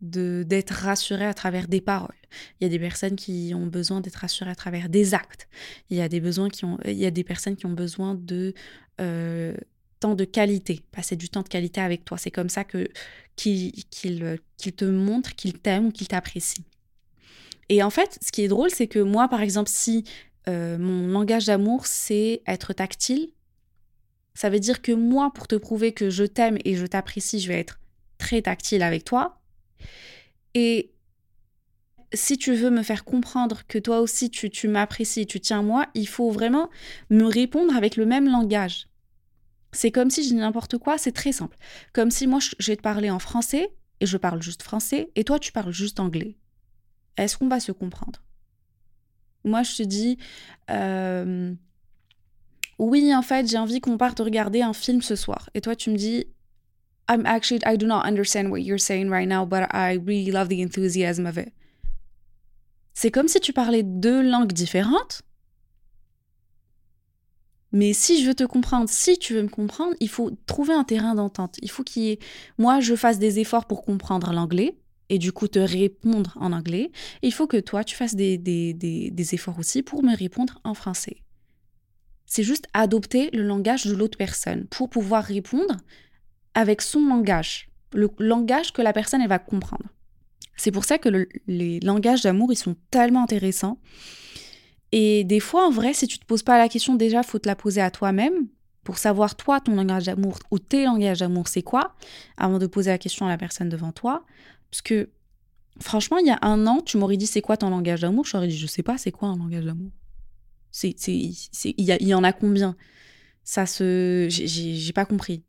d'être 0.00 0.72
rassurées 0.72 1.26
à 1.26 1.34
travers 1.34 1.68
des 1.68 1.80
paroles. 1.80 2.14
Il 2.60 2.64
y 2.64 2.66
a 2.66 2.70
des 2.70 2.78
personnes 2.78 3.14
qui 3.14 3.52
ont 3.54 3.66
besoin 3.66 4.00
d'être 4.00 4.16
rassurées 4.16 4.50
à 4.50 4.54
travers 4.54 4.88
des 4.88 5.14
actes. 5.14 5.48
Il 5.90 5.96
y 5.96 6.00
a 6.00 6.08
des, 6.08 6.20
besoins 6.20 6.48
qui 6.48 6.64
ont, 6.64 6.78
il 6.84 6.94
y 6.94 7.06
a 7.06 7.10
des 7.10 7.24
personnes 7.24 7.56
qui 7.56 7.66
ont 7.66 7.72
besoin 7.72 8.14
de 8.14 8.52
euh, 9.00 9.54
temps 10.02 10.14
de 10.14 10.24
qualité, 10.24 10.82
passer 10.90 11.16
du 11.16 11.28
temps 11.28 11.42
de 11.42 11.48
qualité 11.48 11.80
avec 11.80 12.04
toi. 12.04 12.18
C'est 12.18 12.30
comme 12.30 12.48
ça 12.48 12.64
que 12.64 12.88
qu'il 13.36 13.72
te 13.72 14.84
montre 14.84 15.34
qu'il 15.34 15.54
t'aime 15.58 15.86
ou 15.86 15.90
qu'il 15.92 16.08
t'apprécie. 16.08 16.64
Et 17.68 17.82
en 17.82 17.90
fait, 17.90 18.18
ce 18.20 18.32
qui 18.32 18.42
est 18.42 18.48
drôle, 18.48 18.70
c'est 18.70 18.88
que 18.88 18.98
moi, 18.98 19.28
par 19.28 19.40
exemple, 19.40 19.70
si 19.70 20.04
euh, 20.48 20.76
mon 20.76 21.06
langage 21.06 21.46
d'amour, 21.46 21.86
c'est 21.86 22.42
être 22.46 22.72
tactile, 22.72 23.30
ça 24.34 24.50
veut 24.50 24.60
dire 24.60 24.82
que 24.82 24.92
moi, 24.92 25.30
pour 25.34 25.46
te 25.46 25.54
prouver 25.54 25.92
que 25.92 26.10
je 26.10 26.24
t'aime 26.24 26.58
et 26.64 26.74
je 26.74 26.86
t'apprécie, 26.86 27.38
je 27.38 27.48
vais 27.48 27.60
être 27.60 27.80
très 28.18 28.42
tactile 28.42 28.82
avec 28.82 29.04
toi. 29.04 29.40
Et 30.54 30.92
si 32.12 32.36
tu 32.36 32.54
veux 32.54 32.70
me 32.70 32.82
faire 32.82 33.04
comprendre 33.04 33.62
que 33.68 33.78
toi 33.78 34.00
aussi, 34.00 34.30
tu, 34.30 34.50
tu 34.50 34.68
m'apprécies, 34.68 35.26
tu 35.26 35.40
tiens 35.40 35.62
moi, 35.62 35.86
il 35.94 36.08
faut 36.08 36.30
vraiment 36.30 36.68
me 37.08 37.24
répondre 37.24 37.74
avec 37.76 37.96
le 37.96 38.04
même 38.04 38.28
langage. 38.28 38.88
C'est 39.72 39.90
comme 39.90 40.10
si 40.10 40.22
je 40.22 40.28
dis 40.28 40.34
n'importe 40.34 40.78
quoi, 40.78 40.98
c'est 40.98 41.12
très 41.12 41.32
simple. 41.32 41.56
Comme 41.92 42.10
si 42.10 42.26
moi, 42.26 42.38
je 42.40 42.70
vais 42.70 42.76
te 42.76 42.82
parler 42.82 43.10
en 43.10 43.18
français 43.18 43.70
et 44.00 44.06
je 44.06 44.16
parle 44.18 44.42
juste 44.42 44.62
français 44.62 45.10
et 45.16 45.24
toi, 45.24 45.38
tu 45.38 45.50
parles 45.50 45.72
juste 45.72 45.98
anglais. 45.98 46.36
Est-ce 47.16 47.36
qu'on 47.38 47.48
va 47.48 47.60
se 47.60 47.72
comprendre? 47.72 48.22
Moi, 49.44 49.62
je 49.62 49.76
te 49.76 49.82
dis, 49.82 50.18
euh, 50.70 51.54
oui, 52.78 53.14
en 53.14 53.22
fait, 53.22 53.48
j'ai 53.48 53.58
envie 53.58 53.80
qu'on 53.80 53.96
parte 53.96 54.18
regarder 54.20 54.62
un 54.62 54.72
film 54.72 55.02
ce 55.02 55.16
soir. 55.16 55.50
Et 55.54 55.60
toi, 55.60 55.74
tu 55.74 55.90
me 55.90 55.96
dis, 55.96 56.26
I'm 57.08 57.26
actually, 57.26 57.60
I 57.66 57.76
do 57.76 57.86
not 57.86 58.02
understand 58.04 58.50
what 58.50 58.60
you're 58.60 58.80
saying 58.80 59.08
right 59.08 59.28
now, 59.28 59.44
but 59.44 59.68
I 59.72 59.98
really 59.98 60.30
love 60.30 60.48
the 60.48 60.60
enthusiasm 60.60 61.26
of 61.26 61.36
it. 61.38 61.52
C'est 62.94 63.10
comme 63.10 63.28
si 63.28 63.40
tu 63.40 63.52
parlais 63.52 63.82
deux 63.82 64.22
langues 64.22 64.52
différentes? 64.52 65.22
Mais 67.72 67.94
si 67.94 68.22
je 68.22 68.28
veux 68.28 68.34
te 68.34 68.44
comprendre, 68.44 68.88
si 68.88 69.18
tu 69.18 69.34
veux 69.34 69.42
me 69.42 69.48
comprendre, 69.48 69.94
il 70.00 70.08
faut 70.08 70.30
trouver 70.46 70.74
un 70.74 70.84
terrain 70.84 71.14
d'entente. 71.14 71.56
Il 71.62 71.70
faut 71.70 71.82
qu'il 71.82 72.02
y 72.02 72.10
ait, 72.10 72.18
moi, 72.58 72.80
je 72.80 72.94
fasse 72.94 73.18
des 73.18 73.38
efforts 73.38 73.66
pour 73.66 73.82
comprendre 73.82 74.32
l'anglais 74.32 74.76
et 75.08 75.18
du 75.18 75.32
coup 75.32 75.48
te 75.48 75.58
répondre 75.58 76.36
en 76.40 76.52
anglais. 76.52 76.90
il 77.22 77.32
faut 77.32 77.46
que 77.46 77.58
toi, 77.58 77.84
tu 77.84 77.96
fasses 77.96 78.14
des, 78.14 79.24
efforts 79.32 79.58
aussi 79.58 79.82
pour 79.82 80.02
me 80.02 80.16
répondre 80.16 80.58
en 80.64 80.74
français. 80.74 81.18
C'est 82.26 82.42
juste 82.42 82.66
adopter 82.72 83.30
le 83.32 83.42
langage 83.42 83.84
de 83.84 83.94
l'autre 83.94 84.16
personne 84.16 84.66
pour 84.66 84.88
pouvoir 84.88 85.24
répondre 85.24 85.76
avec 86.54 86.80
son 86.80 87.06
langage, 87.06 87.68
le 87.92 88.08
langage 88.18 88.72
que 88.72 88.80
la 88.80 88.94
personne 88.94 89.20
elle 89.20 89.28
va 89.28 89.38
comprendre. 89.38 89.84
C'est 90.56 90.70
pour 90.70 90.84
ça 90.84 90.96
que 90.96 91.26
les 91.46 91.80
langages 91.80 92.22
d'amour, 92.22 92.52
ils 92.52 92.56
sont 92.56 92.76
tellement 92.90 93.22
intéressants. 93.22 93.78
Et 94.92 95.24
des 95.24 95.40
fois, 95.40 95.66
en 95.66 95.70
vrai, 95.70 95.94
si 95.94 96.06
tu 96.06 96.18
te 96.18 96.24
poses 96.26 96.42
pas 96.42 96.58
la 96.58 96.68
question 96.68 96.94
déjà, 96.94 97.22
faut 97.22 97.38
te 97.38 97.48
la 97.48 97.56
poser 97.56 97.80
à 97.80 97.90
toi-même 97.90 98.46
pour 98.84 98.98
savoir 98.98 99.36
toi 99.36 99.60
ton 99.60 99.74
langage 99.74 100.04
d'amour 100.04 100.38
ou 100.50 100.58
tes 100.58 100.84
langages 100.84 101.20
d'amour 101.20 101.46
c'est 101.46 101.62
quoi 101.62 101.94
avant 102.36 102.58
de 102.58 102.66
poser 102.66 102.90
la 102.90 102.98
question 102.98 103.26
à 103.26 103.28
la 103.28 103.38
personne 103.38 103.68
devant 103.68 103.92
toi 103.92 104.24
parce 104.72 104.80
que, 104.80 105.10
franchement, 105.80 106.16
il 106.16 106.26
y 106.26 106.30
a 106.30 106.38
un 106.40 106.66
an, 106.66 106.80
tu 106.80 106.96
m'aurais 106.96 107.18
dit 107.18 107.26
c'est 107.26 107.42
quoi 107.42 107.58
ton 107.58 107.68
langage 107.68 108.00
d'amour? 108.00 108.24
Je 108.24 108.32
t'aurais 108.32 108.48
dit 108.48 108.56
je 108.56 108.66
sais 108.66 108.82
pas, 108.82 108.96
c'est 108.96 109.12
quoi 109.12 109.28
un 109.28 109.36
langage 109.36 109.66
d'amour? 109.66 109.90
C'est, 110.70 110.96
il, 111.06 111.36
y 111.78 112.14
en 112.14 112.24
a 112.24 112.32
combien? 112.32 112.74
Ça 113.44 113.66
se. 113.66 114.28
J'ai 114.30 114.92
pas 114.94 115.04
compris. 115.04 115.44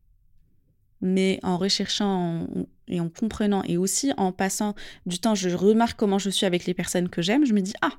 Mais 1.00 1.40
en 1.42 1.58
recherchant 1.58 2.48
et 2.90 3.00
en 3.00 3.08
comprenant, 3.08 3.64
et 3.64 3.78
aussi 3.78 4.12
en 4.18 4.34
passant 4.34 4.76
du 5.06 5.20
temps, 5.20 5.36
je 5.36 5.50
remarque 5.50 5.98
comment 5.98 6.20
je 6.20 6.30
suis 6.30 6.46
avec 6.46 6.66
les 6.66 6.74
personnes 6.74 7.08
que 7.08 7.22
j'aime, 7.22 7.46
je 7.46 7.54
me 7.54 7.62
dis 7.62 7.74
ah, 7.82 7.94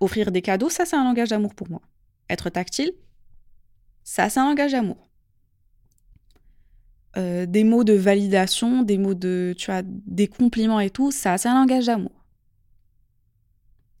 offrir 0.00 0.32
des 0.32 0.42
cadeaux, 0.42 0.70
ça 0.70 0.84
c'est 0.84 0.96
un 0.96 1.04
langage 1.04 1.28
d'amour 1.28 1.54
pour 1.54 1.70
moi. 1.70 1.82
Être 2.28 2.50
tactile, 2.50 2.92
ça 4.02 4.28
c'est 4.28 4.40
un 4.40 4.48
langage 4.48 4.72
d'amour. 4.72 5.10
Euh, 7.16 7.44
des 7.44 7.64
mots 7.64 7.82
de 7.82 7.92
validation, 7.92 8.82
des 8.82 8.96
mots 8.96 9.14
de, 9.14 9.52
tu 9.58 9.66
vois, 9.66 9.82
des 9.84 10.28
compliments 10.28 10.78
et 10.78 10.90
tout, 10.90 11.10
ça, 11.10 11.38
c'est 11.38 11.48
un 11.48 11.54
langage 11.54 11.86
d'amour. 11.86 12.24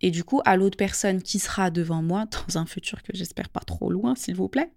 Et 0.00 0.12
du 0.12 0.22
coup, 0.22 0.40
à 0.44 0.56
l'autre 0.56 0.76
personne 0.76 1.20
qui 1.20 1.40
sera 1.40 1.70
devant 1.70 2.02
moi, 2.02 2.26
dans 2.48 2.58
un 2.58 2.66
futur 2.66 3.02
que 3.02 3.10
j'espère 3.14 3.48
pas 3.48 3.60
trop 3.60 3.90
loin, 3.90 4.14
s'il 4.14 4.36
vous 4.36 4.48
plaît, 4.48 4.72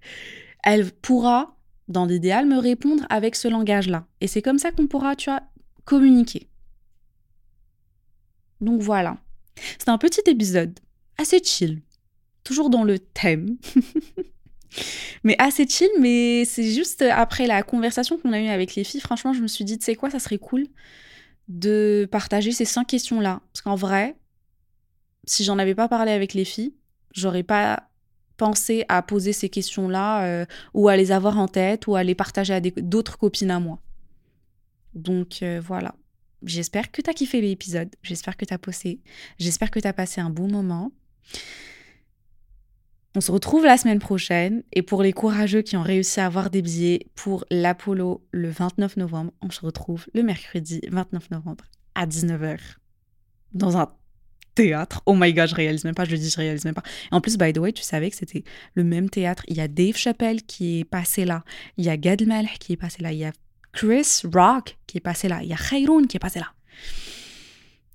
elle 0.64 0.92
pourra, 0.92 1.58
dans 1.88 2.06
l'idéal, 2.06 2.48
me 2.48 2.58
répondre 2.58 3.06
avec 3.10 3.36
ce 3.36 3.48
langage-là. 3.48 4.08
Et 4.20 4.28
c'est 4.28 4.42
comme 4.42 4.58
ça 4.58 4.72
qu'on 4.72 4.88
pourra, 4.88 5.16
tu 5.16 5.30
vois, 5.30 5.42
communiquer. 5.86 6.50
Donc 8.62 8.82
voilà. 8.82 9.18
C'est 9.78 9.90
un 9.90 10.00
petit 10.00 10.22
épisode 10.26 10.80
assez 11.18 11.42
chill, 11.44 11.82
toujours 12.44 12.70
dans 12.70 12.84
le 12.84 13.00
thème. 13.00 13.58
mais 15.24 15.36
assez 15.40 15.68
chill, 15.68 15.90
mais 16.00 16.46
c'est 16.46 16.70
juste 16.70 17.02
après 17.02 17.48
la 17.48 17.64
conversation 17.64 18.18
qu'on 18.18 18.34
a 18.34 18.40
eue 18.40 18.48
avec 18.48 18.76
les 18.76 18.84
filles, 18.84 19.02
franchement, 19.02 19.34
je 19.34 19.42
me 19.42 19.48
suis 19.48 19.66
dit, 19.66 19.78
tu 19.78 19.86
sais 19.86 19.96
quoi, 19.96 20.10
ça 20.10 20.20
serait 20.20 20.38
cool 20.38 20.68
de 21.48 22.08
partager 22.12 22.52
ces 22.52 22.66
cinq 22.66 22.88
questions-là. 22.88 23.42
Parce 23.52 23.62
qu'en 23.62 23.76
vrai, 23.76 24.16
si 25.26 25.44
j'en 25.44 25.60
avais 25.60 25.76
pas 25.76 25.88
parlé 25.88 26.12
avec 26.12 26.34
les 26.34 26.46
filles, 26.46 26.74
j'aurais 27.14 27.44
pas 27.44 27.90
pensé 28.38 28.86
à 28.90 29.02
poser 29.02 29.34
ces 29.34 29.50
questions-là 29.50 30.26
euh, 30.26 30.46
ou 30.74 30.90
à 30.90 30.98
les 30.98 31.12
avoir 31.12 31.38
en 31.38 31.48
tête 31.48 31.88
ou 31.88 31.96
à 31.96 32.04
les 32.04 32.16
partager 32.16 32.54
à 32.54 32.60
d'autres 32.60 33.18
copines 33.18 33.52
à 33.52 33.60
moi. 33.60 33.80
Donc 34.96 35.42
euh, 35.42 35.62
voilà. 35.64 35.96
J'espère 36.44 36.92
que 36.92 37.02
tu 37.02 37.10
as 37.10 37.14
kiffé 37.14 37.40
l'épisode. 37.40 37.90
J'espère 38.02 38.36
que 38.36 38.46
tu 38.46 38.54
as 38.54 38.58
posé. 38.58 39.00
J'espère 39.40 39.72
que 39.72 39.80
tu 39.80 39.88
as 39.88 39.94
passé 39.94 40.20
un 40.20 40.30
bon 40.30 40.50
moment. 40.52 40.92
On 43.16 43.22
se 43.22 43.32
retrouve 43.32 43.64
la 43.64 43.78
semaine 43.78 44.00
prochaine 44.00 44.64
et 44.74 44.82
pour 44.82 45.04
les 45.04 45.14
courageux 45.14 45.62
qui 45.62 45.78
ont 45.78 45.84
réussi 45.84 46.20
à 46.20 46.26
avoir 46.26 46.50
des 46.50 46.64
billets 46.64 47.08
pour 47.14 47.46
l'Apollo 47.52 48.26
le 48.32 48.50
29 48.50 48.98
novembre, 48.98 49.32
on 49.42 49.52
se 49.52 49.62
retrouve 49.62 50.08
le 50.16 50.24
mercredi 50.24 50.82
29 50.90 51.30
novembre 51.30 51.66
à 51.94 52.08
19h 52.08 52.58
dans 53.54 53.78
un 53.78 53.94
théâtre. 54.56 55.04
Oh 55.06 55.14
my 55.16 55.32
god, 55.32 55.48
je 55.50 55.54
réalise 55.54 55.84
même 55.84 55.94
pas, 55.94 56.06
je 56.06 56.12
le 56.12 56.18
dis, 56.18 56.30
je 56.30 56.38
réalise 56.38 56.66
même 56.66 56.74
pas. 56.74 56.84
en 57.12 57.22
plus, 57.22 57.38
by 57.38 57.54
the 57.54 57.60
way, 57.60 57.72
tu 57.72 57.84
savais 57.84 58.10
que 58.10 58.16
c'était 58.16 58.44
le 58.74 58.84
même 58.84 59.12
théâtre. 59.12 59.44
Il 59.48 59.58
y 59.58 59.62
a 59.62 59.68
Dave 59.68 59.96
Chappelle 59.96 60.42
qui 60.42 60.80
est 60.80 60.84
passé 60.84 61.24
là, 61.24 61.44
il 61.78 61.86
y 61.86 61.90
a 61.90 61.98
Gad 61.98 62.22
Elmaleh 62.22 62.50
qui 62.60 62.74
est 62.74 62.78
passé 62.78 63.04
là, 63.04 63.12
il 63.12 63.20
y 63.20 63.26
a 63.26 63.32
Chris 63.74 64.22
Rock 64.34 64.78
qui 64.88 64.98
est 64.98 65.02
passé 65.02 65.28
là, 65.28 65.42
il 65.44 65.50
y 65.50 65.54
a 65.54 65.58
Khairoun 65.58 66.08
qui 66.08 66.18
est 66.18 66.20
passé 66.20 66.40
là. 66.40 66.52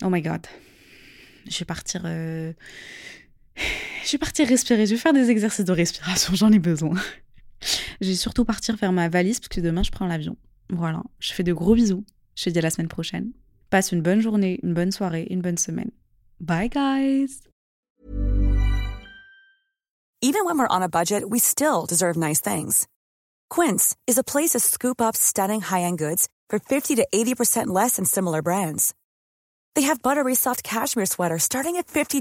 Oh 0.05 0.11
my 0.11 0.23
god. 0.23 0.47
Je 1.51 1.59
vais 1.59 1.64
partir. 1.64 2.03
Euh, 2.05 2.53
je 4.05 4.12
vais 4.12 4.18
partir 4.18 4.47
respirer, 4.49 4.87
je 4.87 4.92
vais 4.92 5.01
faire 5.01 5.12
des 5.12 5.31
exercices 5.31 5.64
de 5.64 5.73
respiration, 5.73 6.35
j'en 6.35 6.53
ai 6.53 6.59
besoin. 6.59 6.94
je 8.01 8.09
vais 8.09 8.14
surtout 8.14 8.44
partir 8.44 8.77
faire 8.77 8.92
ma 8.92 9.09
valise 9.09 9.40
parce 9.40 9.49
que 9.49 9.61
demain 9.61 9.83
je 9.83 9.90
prends 9.90 10.07
l'avion. 10.07 10.37
Voilà, 10.71 11.03
je 11.18 11.33
fais 11.33 11.42
de 11.42 11.53
gros 11.53 11.75
bisous. 11.75 12.05
Je 12.35 12.44
te 12.44 12.51
dis 12.51 12.59
à 12.59 12.62
la 12.62 12.71
semaine 12.71 12.88
prochaine. 12.88 13.33
Passe 13.71 13.92
une 13.92 14.03
bonne 14.03 14.21
journée, 14.21 14.61
une 14.62 14.75
bonne 14.75 14.92
soirée, 14.92 15.27
une 15.31 15.40
bonne 15.40 15.59
semaine. 15.59 15.90
Bye 16.40 16.68
guys. 16.68 17.42
Even 20.21 20.44
when 20.44 20.59
we're 20.59 20.68
on 20.68 20.83
a 20.83 20.88
budget, 20.88 21.31
we 21.31 21.38
still 21.38 21.87
deserve 21.87 22.16
nice 22.16 22.40
things. 22.40 22.88
Quince 23.49 23.94
is 24.07 24.18
a 24.18 24.25
place 24.25 24.51
to 24.51 24.59
scoop 24.59 25.01
up 25.01 25.16
stunning 25.16 25.61
high-end 25.61 25.99
goods 25.99 26.29
for 26.51 26.59
50 26.59 26.97
to 26.97 27.07
80% 27.14 27.68
less 27.68 27.97
than 27.97 28.05
similar 28.05 28.42
brands. 28.42 28.94
They 29.75 29.83
have 29.83 30.03
buttery 30.03 30.35
soft 30.35 30.64
cashmere 30.64 31.07
sweaters 31.07 31.44
starting 31.44 31.77
at 31.77 31.87
$50 31.87 32.21